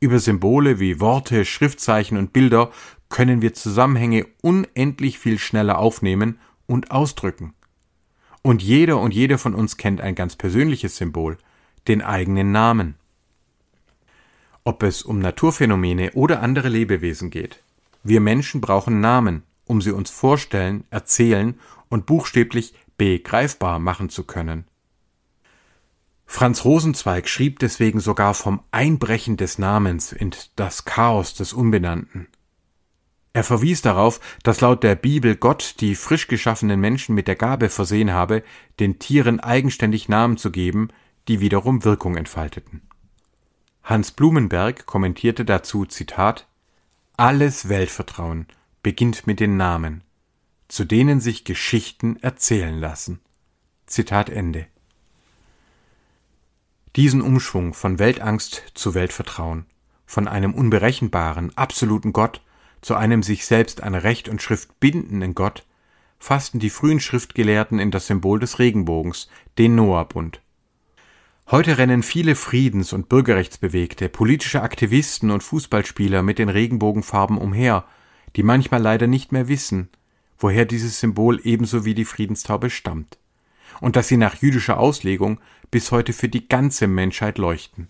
[0.00, 2.70] Über Symbole wie Worte, Schriftzeichen und Bilder
[3.08, 7.54] können wir Zusammenhänge unendlich viel schneller aufnehmen und ausdrücken.
[8.42, 11.38] Und jeder und jede von uns kennt ein ganz persönliches Symbol,
[11.86, 12.94] den eigenen Namen.
[14.64, 17.62] Ob es um Naturphänomene oder andere Lebewesen geht.
[18.04, 24.64] Wir Menschen brauchen Namen, um sie uns vorstellen, erzählen und buchstäblich begreifbar machen zu können.
[26.26, 32.28] Franz Rosenzweig schrieb deswegen sogar vom Einbrechen des Namens in das Chaos des Unbenannten.
[33.32, 37.70] Er verwies darauf, dass laut der Bibel Gott die frisch geschaffenen Menschen mit der Gabe
[37.70, 38.42] versehen habe,
[38.80, 40.88] den Tieren eigenständig Namen zu geben,
[41.28, 42.82] die wiederum Wirkung entfalteten.
[43.82, 46.46] Hans Blumenberg kommentierte dazu Zitat
[47.16, 48.46] Alles Weltvertrauen
[48.88, 50.02] beginnt mit den Namen,
[50.66, 53.20] zu denen sich Geschichten erzählen lassen.
[53.84, 54.66] Zitat Ende.
[56.96, 59.66] Diesen Umschwung von Weltangst zu Weltvertrauen,
[60.06, 62.40] von einem unberechenbaren, absoluten Gott
[62.80, 65.66] zu einem sich selbst an Recht und Schrift bindenden Gott,
[66.18, 70.40] fassten die frühen Schriftgelehrten in das Symbol des Regenbogens, den Noahbund.
[71.50, 77.84] Heute rennen viele Friedens- und Bürgerrechtsbewegte, politische Aktivisten und Fußballspieler mit den Regenbogenfarben umher,
[78.36, 79.88] die manchmal leider nicht mehr wissen,
[80.38, 83.18] woher dieses Symbol ebenso wie die Friedenstaube stammt,
[83.80, 87.88] und dass sie nach jüdischer Auslegung bis heute für die ganze Menschheit leuchten.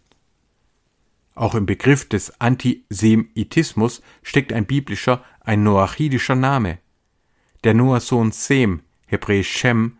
[1.35, 6.79] Auch im Begriff des Antisemitismus steckt ein biblischer, ein noachidischer Name.
[7.62, 9.98] Der Noahsohn Sem, hebräisch Shem,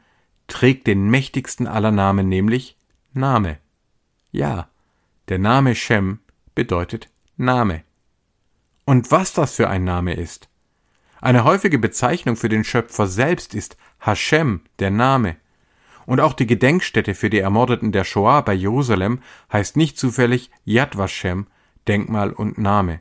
[0.48, 2.77] trägt den mächtigsten aller Namen, nämlich
[3.12, 3.59] Name.
[4.33, 4.68] Ja,
[5.29, 6.18] der Name Shem
[6.55, 7.85] bedeutet Name.
[8.88, 10.48] Und was das für ein Name ist.
[11.20, 15.37] Eine häufige Bezeichnung für den Schöpfer selbst ist Hashem, der Name.
[16.07, 19.20] Und auch die Gedenkstätte für die Ermordeten der Shoah bei Jerusalem
[19.53, 21.48] heißt nicht zufällig Yad Vashem,
[21.87, 23.01] Denkmal und Name.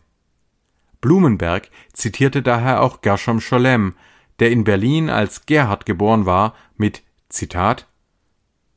[1.00, 3.96] Blumenberg zitierte daher auch Gershom Scholem,
[4.40, 7.88] der in Berlin als Gerhard geboren war, mit Zitat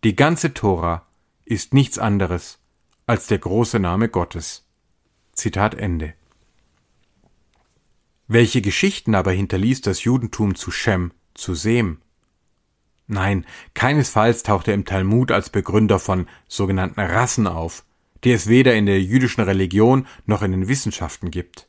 [0.04, 1.04] Die ganze Tora
[1.44, 2.60] ist nichts anderes
[3.08, 4.64] als der große Name Gottes.
[5.32, 6.14] Zitat Ende.
[8.32, 11.98] Welche Geschichten aber hinterließ das Judentum zu Shem, zu Sem?
[13.08, 17.84] Nein, keinesfalls taucht er im Talmud als Begründer von sogenannten Rassen auf,
[18.22, 21.66] die es weder in der jüdischen Religion noch in den Wissenschaften gibt.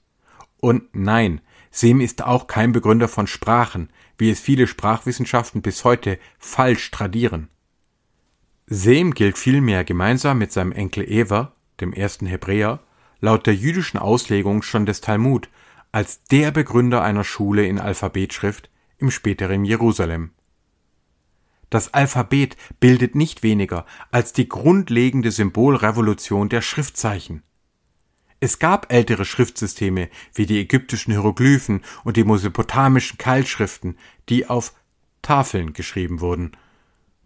[0.60, 6.20] Und nein, Sem ist auch kein Begründer von Sprachen, wie es viele Sprachwissenschaften bis heute
[6.38, 7.48] falsch tradieren.
[8.68, 12.82] Sem gilt vielmehr gemeinsam mit seinem Enkel Ewer, dem ersten Hebräer,
[13.20, 15.50] laut der jüdischen Auslegung schon des Talmud,
[15.92, 20.32] als der Begründer einer Schule in Alphabetschrift im späteren Jerusalem.
[21.70, 27.44] Das Alphabet bildet nicht weniger als die grundlegende Symbolrevolution der Schriftzeichen.
[28.40, 33.98] Es gab ältere Schriftsysteme wie die ägyptischen Hieroglyphen und die mesopotamischen Keilschriften,
[34.30, 34.74] die auf
[35.22, 36.52] Tafeln geschrieben wurden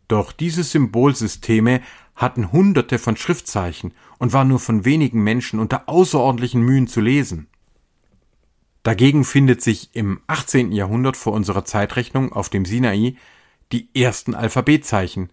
[0.07, 1.81] doch diese Symbolsysteme
[2.15, 7.47] hatten hunderte von Schriftzeichen und waren nur von wenigen Menschen unter außerordentlichen Mühen zu lesen.
[8.85, 10.71] Dagegen findet sich im 18.
[10.71, 13.15] Jahrhundert vor unserer Zeitrechnung auf dem Sinai
[13.71, 15.31] die ersten Alphabetzeichen,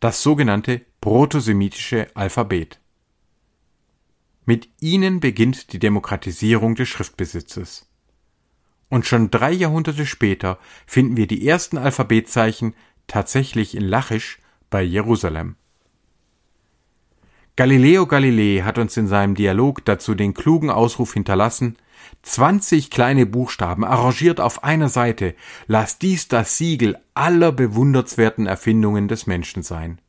[0.00, 2.80] das sogenannte protosemitische Alphabet.
[4.44, 7.88] Mit ihnen beginnt die Demokratisierung des Schriftbesitzes.
[8.88, 12.74] Und schon drei Jahrhunderte später finden wir die ersten Alphabetzeichen
[13.06, 15.54] tatsächlich in Lachisch bei Jerusalem.
[17.56, 21.76] Galileo Galilei hat uns in seinem Dialog dazu den klugen Ausruf hinterlassen,
[22.22, 25.34] 20 kleine Buchstaben arrangiert auf einer Seite,
[25.66, 30.00] lass dies das Siegel aller bewundernswerten Erfindungen des Menschen sein.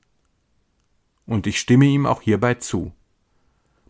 [1.25, 2.91] Und ich stimme ihm auch hierbei zu.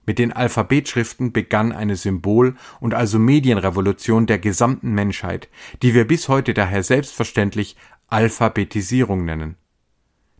[0.05, 5.47] Mit den Alphabetschriften begann eine Symbol- und also Medienrevolution der gesamten Menschheit,
[5.81, 7.75] die wir bis heute daher selbstverständlich
[8.07, 9.55] Alphabetisierung nennen.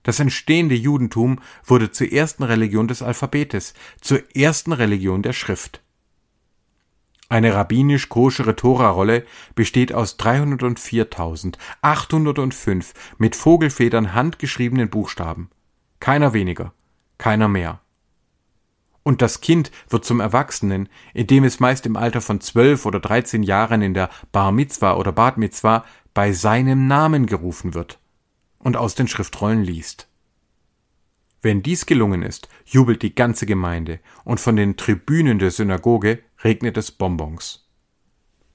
[0.04, 5.82] Das entstehende Judentum wurde zur ersten Religion des Alphabetes, zur ersten Religion der Schrift.
[7.30, 15.50] Eine rabbinisch-koschere Torarolle besteht aus 304.805 mit Vogelfedern handgeschriebenen Buchstaben.
[16.02, 16.74] Keiner weniger,
[17.18, 17.80] keiner mehr.
[19.04, 23.44] Und das Kind wird zum Erwachsenen, indem es meist im Alter von zwölf oder dreizehn
[23.44, 28.01] Jahren in der Bar Mitzwa oder Bad Mitzwa bei seinem Namen gerufen wird
[28.64, 30.08] und aus den Schriftrollen liest.
[31.42, 36.78] Wenn dies gelungen ist, jubelt die ganze Gemeinde und von den Tribünen der Synagoge regnet
[36.78, 37.68] es Bonbons.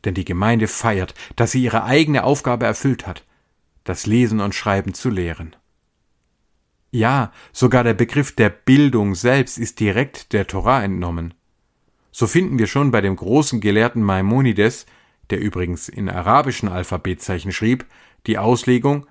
[0.05, 3.25] Denn die Gemeinde feiert, dass sie ihre eigene Aufgabe erfüllt hat,
[3.83, 5.57] das Lesen und Schreiben zu lehren.
[6.93, 11.35] Ja, sogar der Begriff der Bildung selbst ist direkt der Torah entnommen.
[12.13, 14.87] So finden wir schon bei dem großen Gelehrten Maimonides
[15.31, 17.87] der übrigens in arabischen Alphabetzeichen schrieb,
[18.27, 19.07] die Auslegung,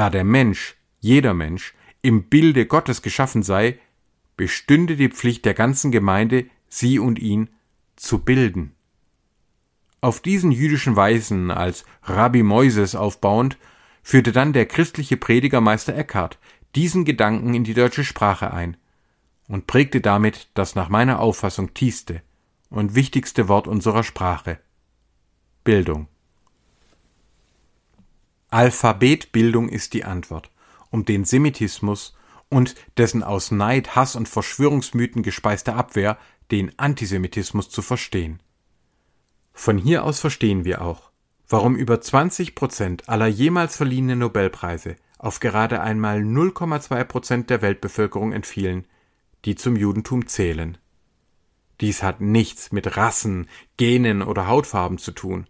[0.00, 3.78] da der Mensch, jeder Mensch, im Bilde Gottes geschaffen sei,
[4.34, 7.50] bestünde die Pflicht der ganzen Gemeinde, sie und ihn
[7.96, 8.74] zu bilden.
[10.00, 13.58] Auf diesen jüdischen Weisen als Rabbi Moises aufbauend,
[14.02, 16.38] führte dann der christliche Prediger Meister Eckhart
[16.74, 18.78] diesen Gedanken in die deutsche Sprache ein
[19.48, 22.22] und prägte damit das nach meiner Auffassung tiefste
[22.70, 24.60] und wichtigste Wort unserer Sprache,
[25.62, 26.08] Bildung.
[28.50, 30.50] Alphabetbildung ist die Antwort,
[30.90, 32.16] um den Semitismus
[32.48, 36.18] und dessen aus Neid, Hass und Verschwörungsmythen gespeiste Abwehr
[36.50, 38.42] den Antisemitismus zu verstehen.
[39.52, 41.10] Von hier aus verstehen wir auch,
[41.48, 48.32] warum über 20 Prozent aller jemals verliehenen Nobelpreise auf gerade einmal 0,2 Prozent der Weltbevölkerung
[48.32, 48.86] entfielen,
[49.44, 50.78] die zum Judentum zählen.
[51.80, 55.46] Dies hat nichts mit Rassen, Genen oder Hautfarben zu tun,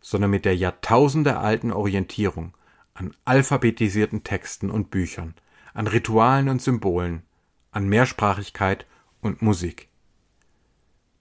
[0.00, 2.54] sondern mit der jahrtausendealten Orientierung
[2.94, 5.34] an alphabetisierten Texten und Büchern,
[5.74, 7.22] an Ritualen und Symbolen,
[7.70, 8.86] an Mehrsprachigkeit
[9.20, 9.88] und Musik.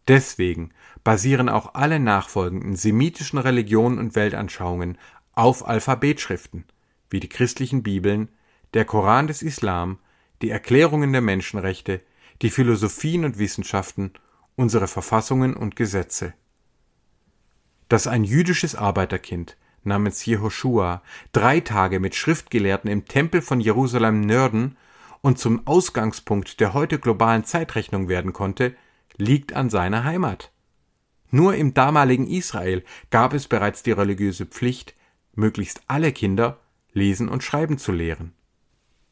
[0.07, 0.71] Deswegen
[1.03, 4.97] basieren auch alle nachfolgenden semitischen Religionen und Weltanschauungen
[5.33, 6.65] auf Alphabetschriften,
[7.09, 8.29] wie die christlichen Bibeln,
[8.73, 9.99] der Koran des Islam,
[10.41, 12.01] die Erklärungen der Menschenrechte,
[12.41, 14.13] die Philosophien und Wissenschaften,
[14.55, 16.33] unsere Verfassungen und Gesetze.
[17.89, 24.77] Dass ein jüdisches Arbeiterkind namens Jehoshua drei Tage mit Schriftgelehrten im Tempel von Jerusalem nörden
[25.21, 28.75] und zum Ausgangspunkt der heute globalen Zeitrechnung werden konnte,
[29.17, 30.51] liegt an seiner Heimat.
[31.31, 34.95] Nur im damaligen Israel gab es bereits die religiöse Pflicht,
[35.33, 36.59] möglichst alle Kinder
[36.93, 38.33] lesen und schreiben zu lehren.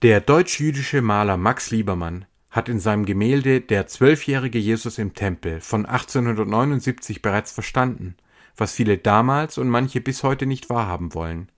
[0.01, 5.85] Der deutsch-jüdische Maler Max Liebermann hat in seinem Gemälde Der zwölfjährige Jesus im Tempel von
[5.85, 8.15] 1879 bereits verstanden,
[8.55, 11.51] was viele damals und manche bis heute nicht wahrhaben wollen.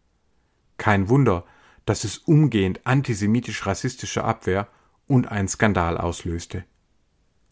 [0.77, 1.45] Kein Wunder,
[1.85, 4.67] dass es umgehend antisemitisch-rassistische Abwehr
[5.07, 6.65] und einen Skandal auslöste.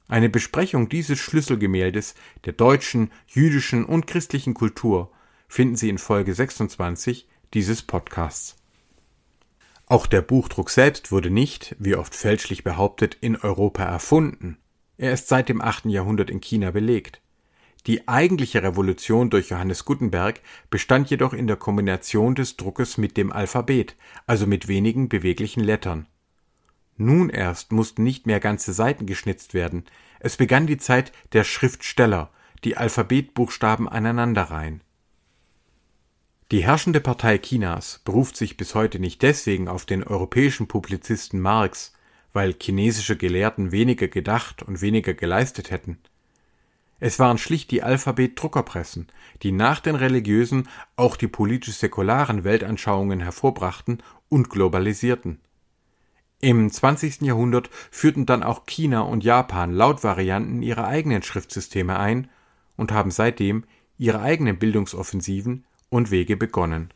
[0.08, 5.12] Eine Besprechung dieses Schlüsselgemäldes der deutschen, jüdischen und christlichen Kultur
[5.48, 8.58] finden Sie in Folge 26 dieses Podcasts.
[9.86, 14.58] Auch der Buchdruck selbst wurde nicht, wie oft fälschlich behauptet, in Europa erfunden.
[14.98, 15.86] Er ist seit dem 8.
[15.86, 17.22] Jahrhundert in China belegt.
[17.86, 23.32] Die eigentliche Revolution durch Johannes Gutenberg bestand jedoch in der Kombination des Druckes mit dem
[23.32, 26.08] Alphabet, also mit wenigen beweglichen Lettern.
[26.96, 29.84] Nun erst mussten nicht mehr ganze Seiten geschnitzt werden,
[30.20, 32.30] es begann die Zeit der Schriftsteller,
[32.64, 34.82] die Alphabetbuchstaben aneinanderreihen.
[36.52, 41.94] Die herrschende Partei Chinas beruft sich bis heute nicht deswegen auf den europäischen Publizisten Marx,
[42.32, 45.98] weil chinesische Gelehrten weniger gedacht und weniger geleistet hätten.
[47.06, 49.08] Es waren schlicht die Alphabet-Druckerpressen,
[49.42, 55.42] die nach den religiösen auch die politisch-säkularen Weltanschauungen hervorbrachten und globalisierten.
[56.40, 57.24] Im 20.
[57.24, 62.30] Jahrhundert führten dann auch China und Japan Lautvarianten ihrer eigenen Schriftsysteme ein
[62.78, 63.66] und haben seitdem
[63.98, 66.94] ihre eigenen Bildungsoffensiven und Wege begonnen.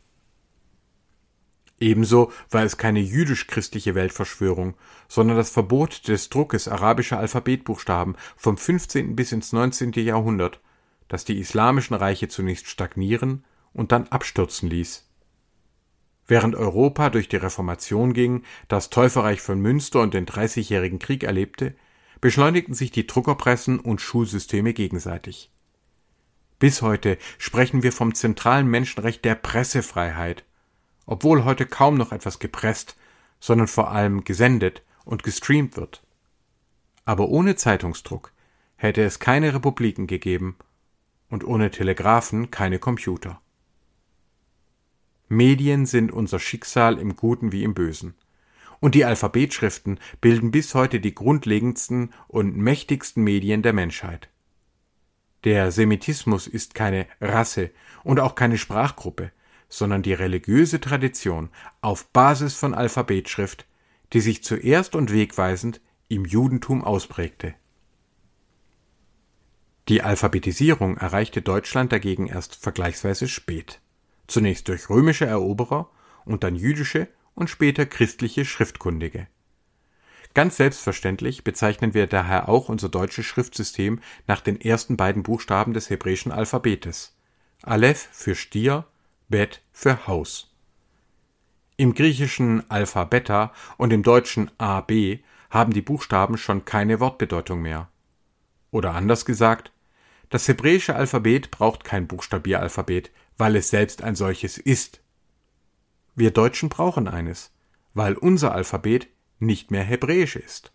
[1.80, 4.74] Ebenso war es keine jüdisch-christliche Weltverschwörung,
[5.06, 9.14] sondern das Verbot des Druckes arabischer Alphabetbuchstaben vom 15.
[9.14, 9.92] bis ins 19.
[9.92, 10.60] Jahrhundert,
[11.06, 15.08] das die islamischen Reiche zunächst stagnieren und dann abstürzen ließ.
[16.26, 21.74] Während Europa durch die Reformation ging, das Täuferreich von Münster und den Dreißigjährigen Krieg erlebte,
[22.20, 25.50] beschleunigten sich die Druckerpressen und Schulsysteme gegenseitig.
[26.58, 30.44] Bis heute sprechen wir vom zentralen Menschenrecht der Pressefreiheit,
[31.08, 32.94] obwohl heute kaum noch etwas gepresst,
[33.40, 36.02] sondern vor allem gesendet und gestreamt wird.
[37.06, 38.32] Aber ohne Zeitungsdruck
[38.76, 40.58] hätte es keine Republiken gegeben
[41.30, 43.40] und ohne Telegraphen keine Computer.
[45.28, 48.14] Medien sind unser Schicksal im Guten wie im Bösen.
[48.78, 54.28] Und die Alphabetschriften bilden bis heute die grundlegendsten und mächtigsten Medien der Menschheit.
[55.44, 57.70] Der Semitismus ist keine Rasse
[58.04, 59.32] und auch keine Sprachgruppe,
[59.68, 61.50] sondern die religiöse Tradition
[61.80, 63.66] auf Basis von Alphabetschrift,
[64.12, 67.54] die sich zuerst und wegweisend im Judentum ausprägte.
[69.88, 73.80] Die Alphabetisierung erreichte Deutschland dagegen erst vergleichsweise spät,
[74.26, 75.90] zunächst durch römische Eroberer
[76.24, 79.28] und dann jüdische und später christliche Schriftkundige.
[80.34, 85.88] Ganz selbstverständlich bezeichnen wir daher auch unser deutsches Schriftsystem nach den ersten beiden Buchstaben des
[85.90, 87.16] hebräischen Alphabetes
[87.62, 88.84] Aleph für Stier
[89.28, 90.50] Bet für Haus.
[91.76, 95.20] Im griechischen Alpha Beta und im deutschen AB
[95.50, 97.88] haben die Buchstaben schon keine Wortbedeutung mehr.
[98.70, 99.70] Oder anders gesagt,
[100.30, 105.00] das hebräische Alphabet braucht kein Buchstabieralphabet, weil es selbst ein solches ist.
[106.14, 107.52] Wir Deutschen brauchen eines,
[107.94, 109.08] weil unser Alphabet
[109.38, 110.72] nicht mehr hebräisch ist.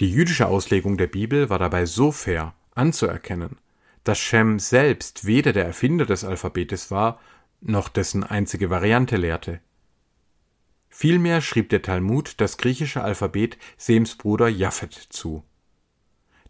[0.00, 3.56] Die jüdische Auslegung der Bibel war dabei so fair anzuerkennen,
[4.04, 7.20] dass Shem selbst weder der Erfinder des Alphabetes war,
[7.60, 9.60] noch dessen einzige Variante lehrte.
[10.88, 15.42] Vielmehr schrieb der Talmud das griechische Alphabet Sems Bruder Japhet zu.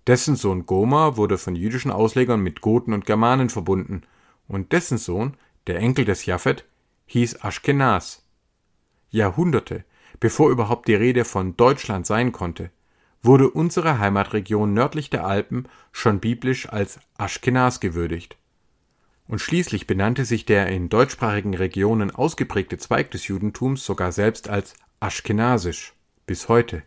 [0.07, 4.03] Dessen Sohn Gomer wurde von jüdischen Auslegern mit Goten und Germanen verbunden,
[4.47, 6.67] und dessen Sohn, der Enkel des Japhet,
[7.07, 8.27] hieß Aschkenaz.
[9.09, 9.85] Jahrhunderte,
[10.21, 12.71] bevor überhaupt die Rede von Deutschland sein konnte,
[13.25, 18.37] wurde unsere Heimatregion nördlich der Alpen schon biblisch als Aschkenas gewürdigt.
[19.27, 24.75] Und schließlich benannte sich der in deutschsprachigen Regionen ausgeprägte Zweig des Judentums sogar selbst als
[25.01, 25.95] Aschkenasisch
[26.27, 26.83] bis heute.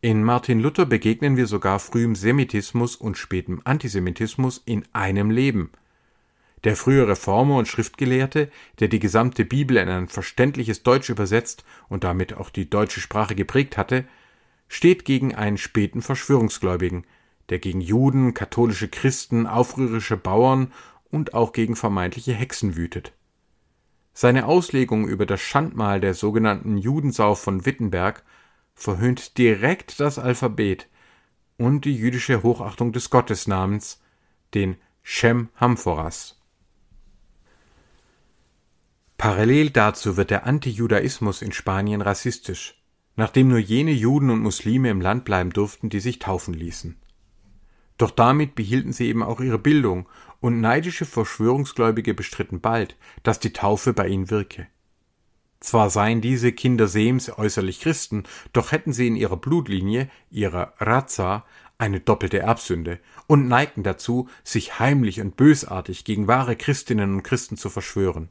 [0.00, 5.70] In Martin Luther begegnen wir sogar frühem Semitismus und spätem Antisemitismus in einem Leben.
[6.64, 8.50] Der frühe Reformer und Schriftgelehrte,
[8.80, 13.34] der die gesamte Bibel in ein verständliches Deutsch übersetzt und damit auch die deutsche Sprache
[13.34, 14.04] geprägt hatte,
[14.72, 17.04] steht gegen einen späten Verschwörungsgläubigen,
[17.50, 20.72] der gegen Juden, katholische Christen, aufrührerische Bauern
[21.10, 23.12] und auch gegen vermeintliche Hexen wütet.
[24.14, 28.24] Seine Auslegung über das Schandmal der sogenannten Judensau von Wittenberg
[28.74, 30.88] verhöhnt direkt das Alphabet
[31.58, 34.00] und die jüdische Hochachtung des Gottesnamens,
[34.54, 36.40] den Shem Hamphoras.
[39.18, 42.81] Parallel dazu wird der Antijudaismus in Spanien rassistisch
[43.16, 46.96] nachdem nur jene Juden und Muslime im Land bleiben durften, die sich taufen ließen.
[47.98, 50.08] Doch damit behielten sie eben auch ihre Bildung,
[50.40, 54.66] und neidische Verschwörungsgläubige bestritten bald, dass die Taufe bei ihnen wirke.
[55.60, 61.44] Zwar seien diese Kinder Sems äußerlich Christen, doch hätten sie in ihrer Blutlinie, ihrer Raza,
[61.78, 62.98] eine doppelte Erbsünde
[63.28, 68.28] und neigten dazu, sich heimlich und bösartig gegen wahre Christinnen und Christen zu verschwören.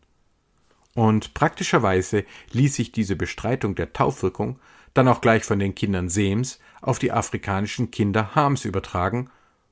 [0.94, 4.60] Und praktischerweise ließ sich diese Bestreitung der Taufwirkung
[4.94, 9.30] dann auch gleich von den Kindern Sems auf die afrikanischen Kinder Hams übertragen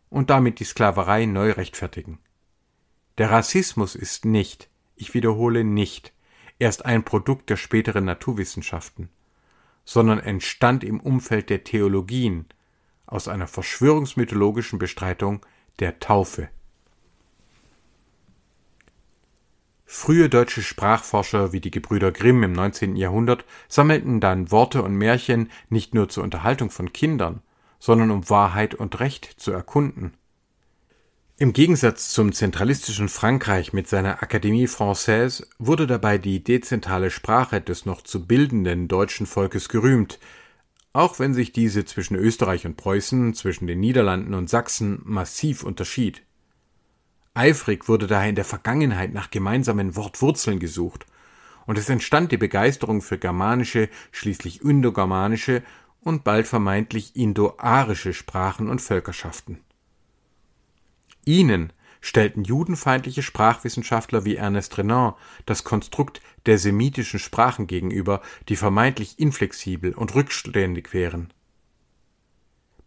[0.10, 2.20] und damit die Sklaverei neu rechtfertigen.
[3.18, 6.14] Der Rassismus ist nicht, ich wiederhole nicht,
[6.58, 9.10] erst ein Produkt der späteren Naturwissenschaften,
[9.84, 12.46] sondern entstand im Umfeld der Theologien
[13.06, 15.46] aus einer verschwörungsmythologischen Bestreitung
[15.80, 16.50] der Taufe.
[19.92, 22.96] Frühe deutsche Sprachforscher wie die Gebrüder Grimm im 19.
[22.96, 27.42] Jahrhundert sammelten dann Worte und Märchen nicht nur zur Unterhaltung von Kindern,
[27.80, 30.14] sondern um Wahrheit und Recht zu erkunden.
[31.38, 37.88] Im Gegensatz zum zentralistischen Frankreich mit seiner Académie Française wurde dabei die dezentrale Sprache des
[37.88, 40.20] noch zu bildenden deutschen Volkes gerühmt,
[40.94, 46.22] auch wenn sich diese zwischen Österreich und Preußen, zwischen den Niederlanden und Sachsen massiv unterschied
[47.40, 51.06] Eifrig wurde daher in der Vergangenheit nach gemeinsamen Wortwurzeln gesucht,
[51.66, 55.64] und es entstand die Begeisterung für germanische, schließlich indogermanische
[56.02, 59.62] und bald vermeintlich indoarische Sprachen und Völkerschaften.
[61.24, 61.72] Ihnen
[62.02, 65.14] stellten judenfeindliche Sprachwissenschaftler wie Ernest Renan
[65.46, 71.32] das Konstrukt der semitischen Sprachen gegenüber, die vermeintlich inflexibel und rückständig wären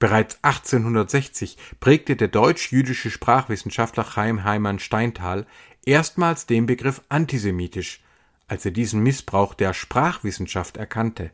[0.03, 5.46] Bereits 1860 prägte der deutsch-jüdische Sprachwissenschaftler Chaim Heimann Steinthal
[5.84, 8.03] erstmals den Begriff antisemitisch,
[8.48, 11.30] als er diesen Missbrauch der Sprachwissenschaft erkannte.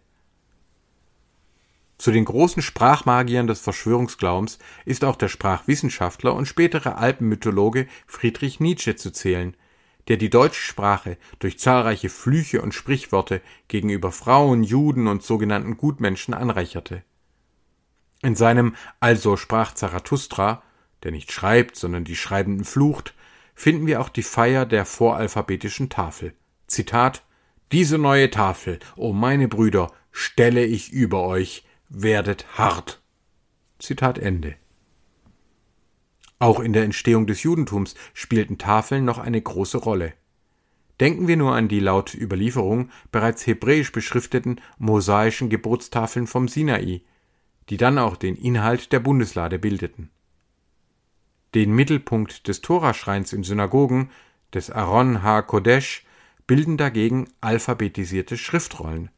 [1.96, 8.96] Zu den großen Sprachmagiern des Verschwörungsglaubens ist auch der Sprachwissenschaftler und spätere Alpenmythologe Friedrich Nietzsche
[8.96, 9.56] zu zählen,
[10.08, 16.34] der die deutsche Sprache durch zahlreiche Flüche und Sprichworte gegenüber Frauen, Juden und sogenannten Gutmenschen
[16.34, 17.02] anreicherte
[18.22, 20.62] in seinem Also sprach Zarathustra,
[21.02, 23.14] der nicht schreibt, sondern die Schreibenden flucht,
[23.54, 26.34] finden wir auch die Feier der voralphabetischen Tafel.
[26.66, 27.24] Zitat
[27.72, 33.00] Diese neue Tafel, o meine Brüder, stelle ich über euch, werdet hart.
[33.78, 34.56] Zitat Ende.
[36.40, 40.12] Auch in der Entstehung des Judentums spielten Tafeln noch eine große Rolle.
[41.00, 47.02] Denken wir nur an die laut Überlieferung bereits hebräisch beschrifteten mosaischen Geburtstafeln vom Sinai,
[47.70, 50.10] die dann auch den Inhalt der Bundeslade bildeten.
[51.54, 54.10] Den Mittelpunkt des Toraschreins in Synagogen,
[54.52, 56.04] des Aron ha-Kodesh,
[56.46, 59.10] bilden dagegen alphabetisierte Schriftrollen.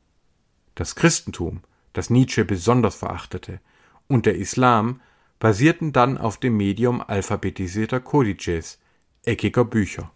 [0.75, 3.61] Das Christentum, das Nietzsche besonders verachtete,
[4.09, 5.01] und der Islam
[5.39, 8.79] basierten dann auf dem Medium alphabetisierter Kodizes,
[9.25, 10.11] eckiger Bücher.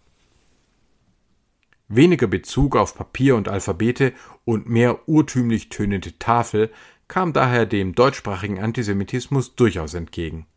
[1.87, 4.13] Weniger Bezug auf Papier und Alphabete
[4.43, 6.71] und mehr urtümlich tönende Tafel
[7.07, 10.47] kam daher dem deutschsprachigen Antisemitismus durchaus entgegen.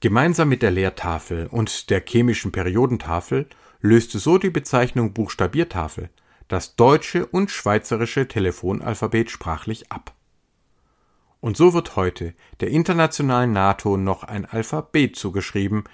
[0.00, 3.48] Gemeinsam mit der Lehrtafel und der chemischen Periodentafel
[3.80, 6.10] löste so die Bezeichnung Buchstabiertafel
[6.48, 10.14] das deutsche und schweizerische Telefonalphabet sprachlich ab.
[11.40, 15.84] Und so wird heute der internationalen NATO noch ein Alphabet zugeschrieben,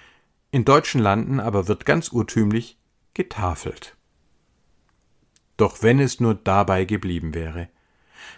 [0.50, 2.78] in deutschen Landen aber wird ganz urtümlich
[3.14, 3.96] getafelt.
[5.56, 7.68] Doch wenn es nur dabei geblieben wäre,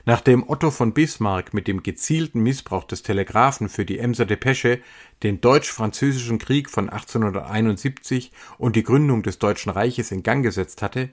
[0.04, 4.80] Nachdem Otto von Bismarck mit dem gezielten Missbrauch des Telegraphen für die Emser Depesche
[5.22, 11.10] den Deutsch-Französischen Krieg von 1871 und die Gründung des Deutschen Reiches in Gang gesetzt hatte,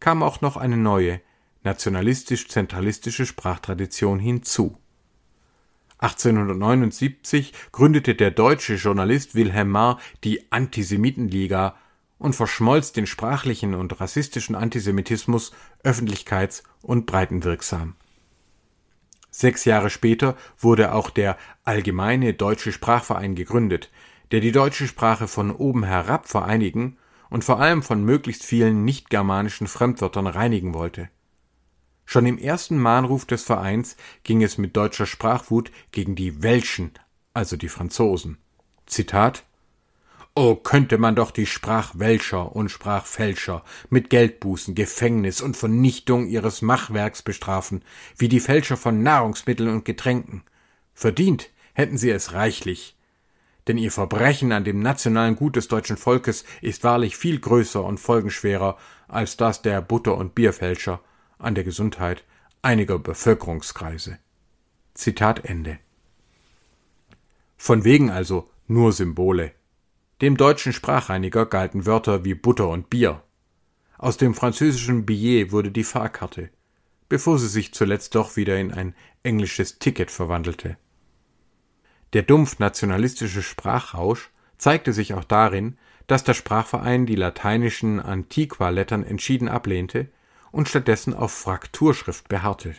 [0.00, 1.20] kam auch noch eine neue,
[1.62, 4.78] nationalistisch-zentralistische Sprachtradition hinzu
[6.04, 11.76] 1879 gründete der deutsche Journalist Wilhelm Marr die Antisemitenliga
[12.18, 15.52] und verschmolz den sprachlichen und rassistischen Antisemitismus
[15.82, 17.96] öffentlichkeits- und breitenwirksam.
[19.36, 23.90] Sechs Jahre später wurde auch der Allgemeine Deutsche Sprachverein gegründet,
[24.30, 26.98] der die deutsche Sprache von oben herab vereinigen
[27.30, 31.08] und vor allem von möglichst vielen nicht-germanischen Fremdwörtern reinigen wollte.
[32.04, 36.92] Schon im ersten Mahnruf des Vereins ging es mit deutscher Sprachwut gegen die Welschen,
[37.32, 38.38] also die Franzosen.
[38.86, 39.42] Zitat
[40.36, 47.22] Oh, könnte man doch die Sprachwälscher und Sprachfälscher mit Geldbußen, Gefängnis und Vernichtung ihres Machwerks
[47.22, 47.84] bestrafen,
[48.18, 50.42] wie die Fälscher von Nahrungsmitteln und Getränken.
[50.92, 52.96] Verdient hätten sie es reichlich.
[53.68, 57.98] Denn ihr Verbrechen an dem nationalen Gut des deutschen Volkes ist wahrlich viel größer und
[57.98, 58.76] folgenschwerer
[59.06, 61.00] als das der Butter- und Bierfälscher
[61.38, 62.24] an der Gesundheit
[62.60, 64.18] einiger Bevölkerungskreise.
[64.94, 65.78] Zitat Ende.
[67.56, 69.52] Von wegen also nur Symbole.
[70.20, 73.24] Dem deutschen Sprachreiniger galten Wörter wie Butter und Bier.
[73.98, 76.50] Aus dem französischen Billet wurde die Fahrkarte,
[77.08, 78.94] bevor sie sich zuletzt doch wieder in ein
[79.24, 80.76] englisches Ticket verwandelte.
[82.12, 89.48] Der dumpf nationalistische Sprachrausch zeigte sich auch darin, dass der Sprachverein die lateinischen Antiqua-Lettern entschieden
[89.48, 90.10] ablehnte
[90.52, 92.76] und stattdessen auf Frakturschrift beharrte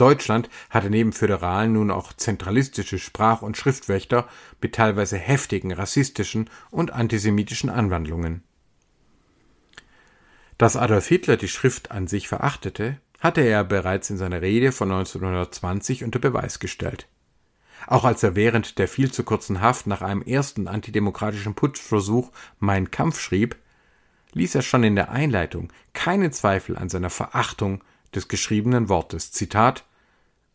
[0.00, 4.26] Deutschland hatte neben Föderalen nun auch zentralistische Sprach- und Schriftwächter
[4.62, 8.42] mit teilweise heftigen rassistischen und antisemitischen Anwandlungen.
[10.56, 14.90] Dass Adolf Hitler die Schrift an sich verachtete, hatte er bereits in seiner Rede von
[14.90, 17.06] 1920 unter Beweis gestellt.
[17.86, 22.90] Auch als er während der viel zu kurzen Haft nach einem ersten antidemokratischen Putschversuch Mein
[22.90, 23.56] Kampf schrieb,
[24.32, 27.82] ließ er schon in der Einleitung keinen Zweifel an seiner Verachtung
[28.14, 29.32] des geschriebenen Wortes.
[29.32, 29.84] Zitat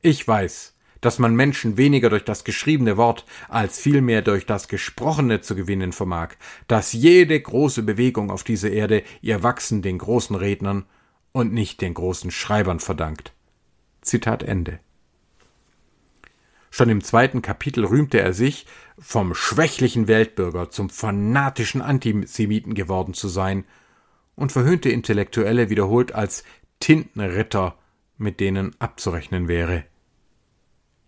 [0.06, 5.41] ich weiß, dass man Menschen weniger durch das geschriebene Wort als vielmehr durch das Gesprochene
[5.41, 6.36] zu gewinnen vermag,
[6.68, 10.86] dass jede große Bewegung auf dieser Erde ihr Wachsen den großen Rednern
[11.32, 13.34] und nicht den großen Schreibern verdankt.
[14.01, 14.80] Zitat Ende.
[16.70, 18.68] Schon im zweiten Kapitel rühmte er sich,
[18.99, 23.64] vom schwächlichen Weltbürger zum fanatischen Antisemiten geworden zu sein
[24.36, 26.43] und verhöhnte Intellektuelle wiederholt als
[26.80, 27.78] Tintenritter,
[28.18, 29.86] mit denen abzurechnen wäre.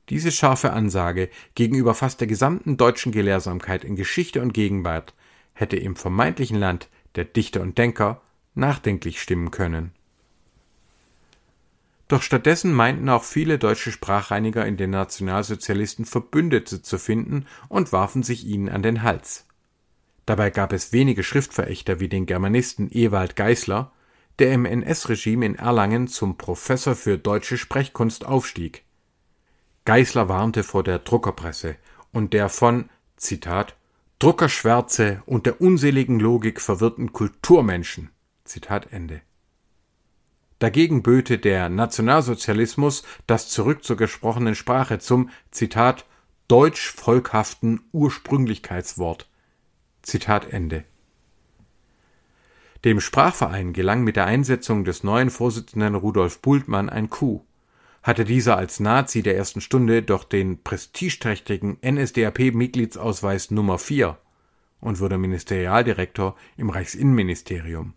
[0.09, 5.13] Diese scharfe Ansage gegenüber fast der gesamten deutschen Gelehrsamkeit in Geschichte und Gegenwart
[5.53, 8.21] hätte im vermeintlichen Land der Dichter und Denker
[8.55, 9.91] nachdenklich stimmen können.
[12.07, 18.23] Doch stattdessen meinten auch viele deutsche Sprachreiniger in den Nationalsozialisten Verbündete zu finden und warfen
[18.23, 19.45] sich ihnen an den Hals.
[20.25, 23.91] Dabei gab es wenige Schriftverächter wie den Germanisten Ewald Geisler,
[24.39, 28.86] der im NS-Regime in Erlangen zum Professor für deutsche Sprechkunst aufstieg
[29.87, 31.77] Geisler warnte vor der Druckerpresse
[32.11, 33.77] und der von Zitat
[34.19, 38.09] Druckerschwärze und der unseligen Logik verwirrten Kulturmenschen.
[38.43, 39.21] Zitat Ende.
[40.59, 46.05] Dagegen böte der Nationalsozialismus das zurück zur gesprochenen Sprache zum Zitat
[46.49, 49.29] deutsch volkhaften Ursprünglichkeitswort.
[50.01, 50.83] Zitat Ende.
[52.83, 57.47] Dem Sprachverein gelang mit der Einsetzung des neuen Vorsitzenden Rudolf Bultmann ein Coup
[58.07, 64.17] hatte dieser als Nazi der ersten Stunde doch den prestigeträchtigen NSDAP-Mitgliedsausweis Nummer 4
[64.79, 67.95] und wurde Ministerialdirektor im Reichsinnenministerium.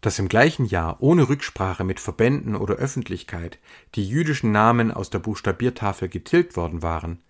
[0.00, 3.60] Dass im gleichen Jahr ohne Rücksprache mit Verbänden oder Öffentlichkeit
[3.94, 7.22] die jüdischen Namen aus der Buchstabiertafel getilgt worden waren,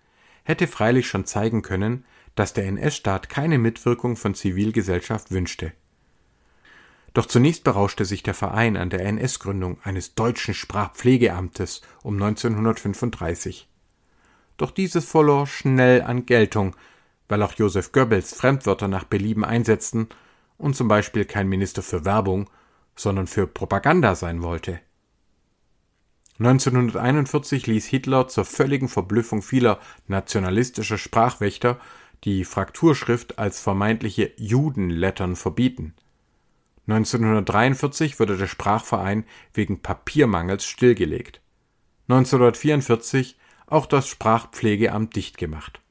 [0.45, 5.73] hätte freilich schon zeigen können, dass der NS-Staat keine Mitwirkung von Zivilgesellschaft wünschte
[7.15, 13.69] doch zunächst berauschte sich der Verein an der NS-Gründung eines deutschen Sprachpflegeamtes um 1935.
[14.57, 16.75] Doch dieses verlor schnell an Geltung,
[17.29, 20.09] weil auch Joseph Goebbels Fremdwörter nach Belieben einsetzten
[20.57, 22.49] und zum Beispiel kein Minister für Werbung,
[22.97, 24.81] sondern für Propaganda sein wollte.
[26.39, 31.79] 1941 ließ Hitler zur völligen Verblüffung vieler nationalistischer Sprachwächter
[32.25, 35.93] die Frakturschrift als vermeintliche Judenlettern verbieten
[36.87, 41.41] 1943 wurde der Sprachverein wegen Papiermangels stillgelegt.
[42.07, 45.81] 1944 auch das Sprachpflegeamt dicht gemacht.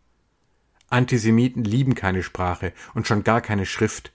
[0.89, 4.13] Antisemiten lieben keine Sprache und schon gar keine Schrift.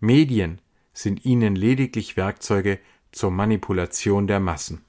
[0.00, 0.60] Medien
[0.94, 2.78] sind ihnen lediglich Werkzeuge
[3.12, 4.82] zur Manipulation der Massen.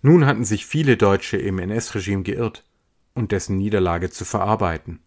[0.00, 2.64] Nun hatten sich viele Deutsche im NS-Regime geirrt
[3.14, 4.98] und dessen Niederlage zu verarbeiten.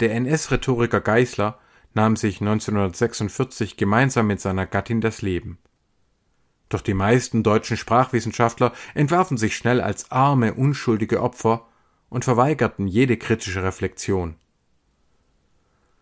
[0.00, 1.58] Der NS-Rhetoriker Geisler
[1.94, 5.58] nahm sich 1946 gemeinsam mit seiner Gattin das Leben.
[6.68, 11.68] Doch die meisten deutschen Sprachwissenschaftler entwarfen sich schnell als arme, unschuldige Opfer
[12.08, 14.36] und verweigerten jede kritische Reflexion.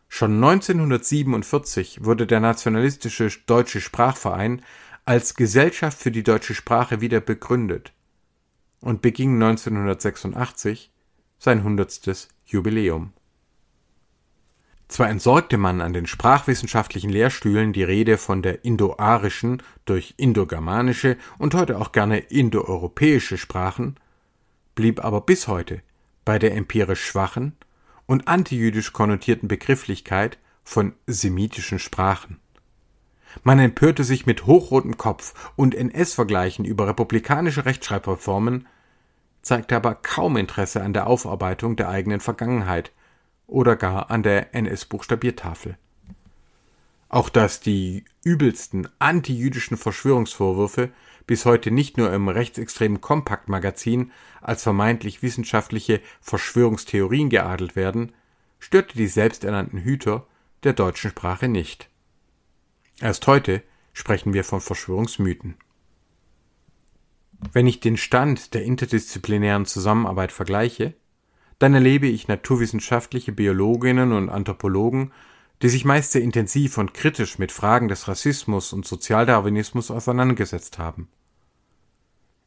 [0.08, 4.62] Schon 1947 wurde der nationalistische Deutsche Sprachverein
[5.04, 7.92] als Gesellschaft für die deutsche Sprache wieder begründet
[8.80, 10.92] und beging 1986
[11.38, 13.12] sein hundertstes Jubiläum.
[14.90, 21.54] Zwar entsorgte man an den sprachwissenschaftlichen Lehrstühlen die Rede von der indoarischen durch indogermanische und
[21.54, 23.94] heute auch gerne indoeuropäische Sprachen,
[24.74, 25.80] blieb aber bis heute
[26.24, 27.56] bei der empirisch schwachen
[28.06, 32.40] und antijüdisch konnotierten Begrifflichkeit von semitischen Sprachen.
[33.44, 38.66] Man empörte sich mit hochrotem Kopf und NS-Vergleichen über republikanische Rechtschreibreformen,
[39.40, 42.90] zeigte aber kaum Interesse an der Aufarbeitung der eigenen Vergangenheit
[43.50, 45.76] oder gar an der NS-Buchstabiertafel.
[47.08, 50.90] Auch dass die übelsten antijüdischen Verschwörungsvorwürfe
[51.26, 58.12] bis heute nicht nur im rechtsextremen Kompakt-Magazin als vermeintlich wissenschaftliche Verschwörungstheorien geadelt werden,
[58.58, 60.26] störte die selbsternannten Hüter
[60.62, 61.88] der deutschen Sprache nicht.
[63.00, 65.56] Erst heute sprechen wir von Verschwörungsmythen.
[67.52, 70.94] Wenn ich den Stand der interdisziplinären Zusammenarbeit vergleiche,
[71.60, 75.12] dann erlebe ich naturwissenschaftliche Biologinnen und Anthropologen,
[75.60, 81.08] die sich meist sehr intensiv und kritisch mit Fragen des Rassismus und Sozialdarwinismus auseinandergesetzt haben.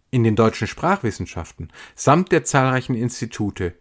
[0.09, 3.75] In den deutschen Sprachwissenschaften samt der zahlreichen Institute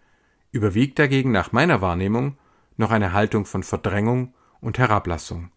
[0.51, 2.37] überwiegt dagegen nach meiner Wahrnehmung
[2.77, 5.51] noch eine Haltung von Verdrängung und Herablassung.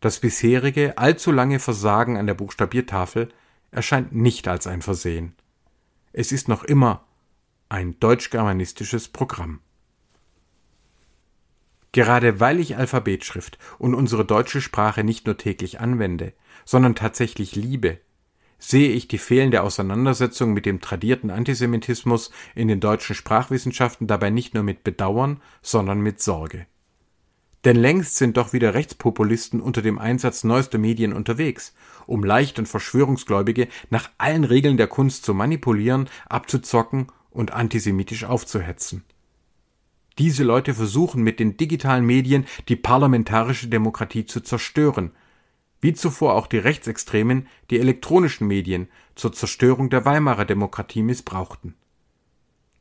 [0.00, 3.28] Das bisherige, allzu lange Versagen an der Buchstabiertafel
[3.70, 5.34] erscheint nicht als ein Versehen.
[6.14, 7.04] Es ist noch immer
[7.68, 9.60] ein deutsch-germanistisches Programm.
[11.92, 16.32] Gerade weil ich Alphabetschrift und unsere deutsche Sprache nicht nur täglich anwende,
[16.64, 17.98] sondern tatsächlich liebe,
[18.58, 24.54] sehe ich die fehlende Auseinandersetzung mit dem tradierten Antisemitismus in den deutschen Sprachwissenschaften dabei nicht
[24.54, 26.66] nur mit Bedauern, sondern mit Sorge.
[27.64, 31.74] Denn längst sind doch wieder Rechtspopulisten unter dem Einsatz neuester Medien unterwegs,
[32.06, 37.08] um leicht und Verschwörungsgläubige nach allen Regeln der Kunst zu manipulieren, abzuzocken
[37.38, 39.04] und antisemitisch aufzuhetzen.
[40.18, 45.12] Diese Leute versuchen mit den digitalen Medien die parlamentarische Demokratie zu zerstören,
[45.80, 51.74] wie zuvor auch die Rechtsextremen die elektronischen Medien zur Zerstörung der Weimarer Demokratie missbrauchten.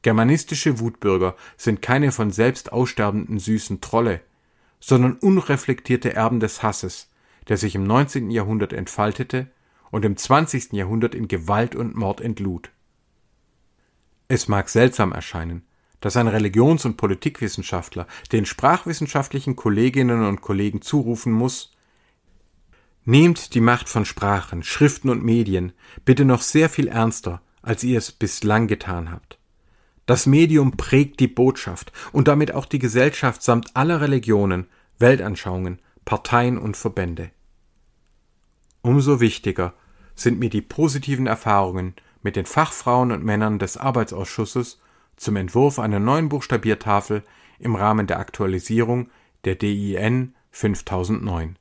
[0.02, 4.22] Germanistische Wutbürger sind keine von selbst aussterbenden süßen Trolle,
[4.80, 7.12] sondern unreflektierte Erben des Hasses,
[7.48, 8.32] der sich im 19.
[8.32, 9.52] Jahrhundert entfaltete
[9.92, 10.74] und im 20.
[10.74, 12.72] Jahrhundert in Gewalt und Mord entlud.
[14.28, 15.66] Es mag seltsam erscheinen,
[16.02, 21.74] dass ein Religions- und Politikwissenschaftler den sprachwissenschaftlichen Kolleginnen und Kollegen zurufen muss,
[23.10, 25.72] Nehmt die Macht von Sprachen, Schriften und Medien
[26.04, 29.40] bitte noch sehr viel ernster, als ihr es bislang getan habt.
[30.06, 34.68] Das Medium prägt die Botschaft und damit auch die Gesellschaft samt aller Religionen,
[35.00, 37.32] Weltanschauungen, Parteien und Verbände.
[38.82, 39.74] Umso wichtiger
[40.14, 41.94] sind mir die positiven Erfahrungen
[42.28, 44.82] mit den Fachfrauen und Männern des Arbeitsausschusses
[45.16, 47.24] zum Entwurf einer neuen Buchstabiertafel
[47.58, 49.10] im Rahmen der Aktualisierung
[49.46, 51.58] der DIN 5009.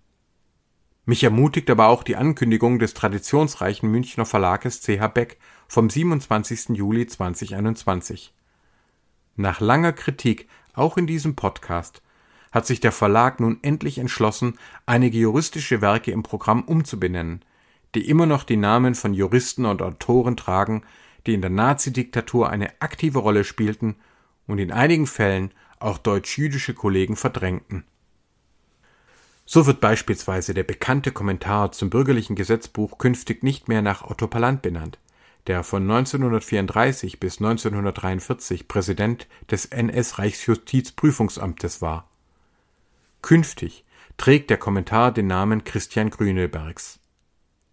[1.05, 5.39] Mich ermutigt aber auch die Ankündigung des traditionsreichen Münchner Verlages CH Beck
[5.69, 6.71] vom 27.
[6.71, 8.35] Juli 2021.
[9.37, 12.03] Nach langer Kritik, auch in diesem Podcast,
[12.51, 17.45] hat sich der Verlag nun endlich entschlossen, einige juristische Werke im Programm umzubenennen,
[17.95, 20.83] die immer noch die Namen von Juristen und Autoren tragen,
[21.27, 23.97] die in der Nazidiktatur eine aktive Rolle spielten
[24.47, 27.85] und in einigen Fällen auch deutsch-jüdische Kollegen verdrängten.
[29.45, 34.63] So wird beispielsweise der bekannte Kommentar zum bürgerlichen Gesetzbuch künftig nicht mehr nach Otto Pallant
[34.63, 34.99] benannt,
[35.47, 42.11] der von 1934 bis 1943 Präsident des NS-Reichsjustizprüfungsamtes war.
[43.23, 43.85] Künftig
[44.17, 46.99] trägt der Kommentar den Namen Christian Grünebergs.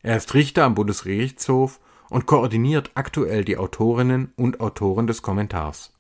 [0.04, 1.80] Er ist Richter am Bundesgerichtshof
[2.10, 5.94] und koordiniert aktuell die Autorinnen und Autoren des Kommentars.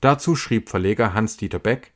[0.00, 1.92] Dazu schrieb Verleger Hans-Dieter Beck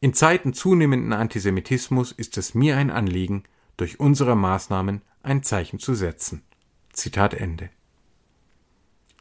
[0.00, 3.44] In Zeiten zunehmenden Antisemitismus ist es mir ein Anliegen,
[3.76, 6.42] durch unsere Maßnahmen ein Zeichen zu setzen.
[6.92, 7.70] Zitat Ende.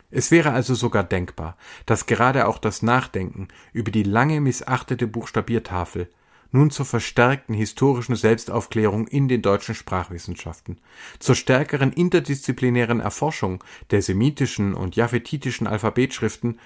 [0.10, 6.10] Es wäre also sogar denkbar, dass gerade auch das Nachdenken über die lange missachtete Buchstabiertafel
[6.56, 10.80] nun zur verstärkten historischen Selbstaufklärung in den deutschen Sprachwissenschaften,
[11.20, 16.60] zur stärkeren interdisziplinären Erforschung der semitischen und japhetitischen Alphabetschriften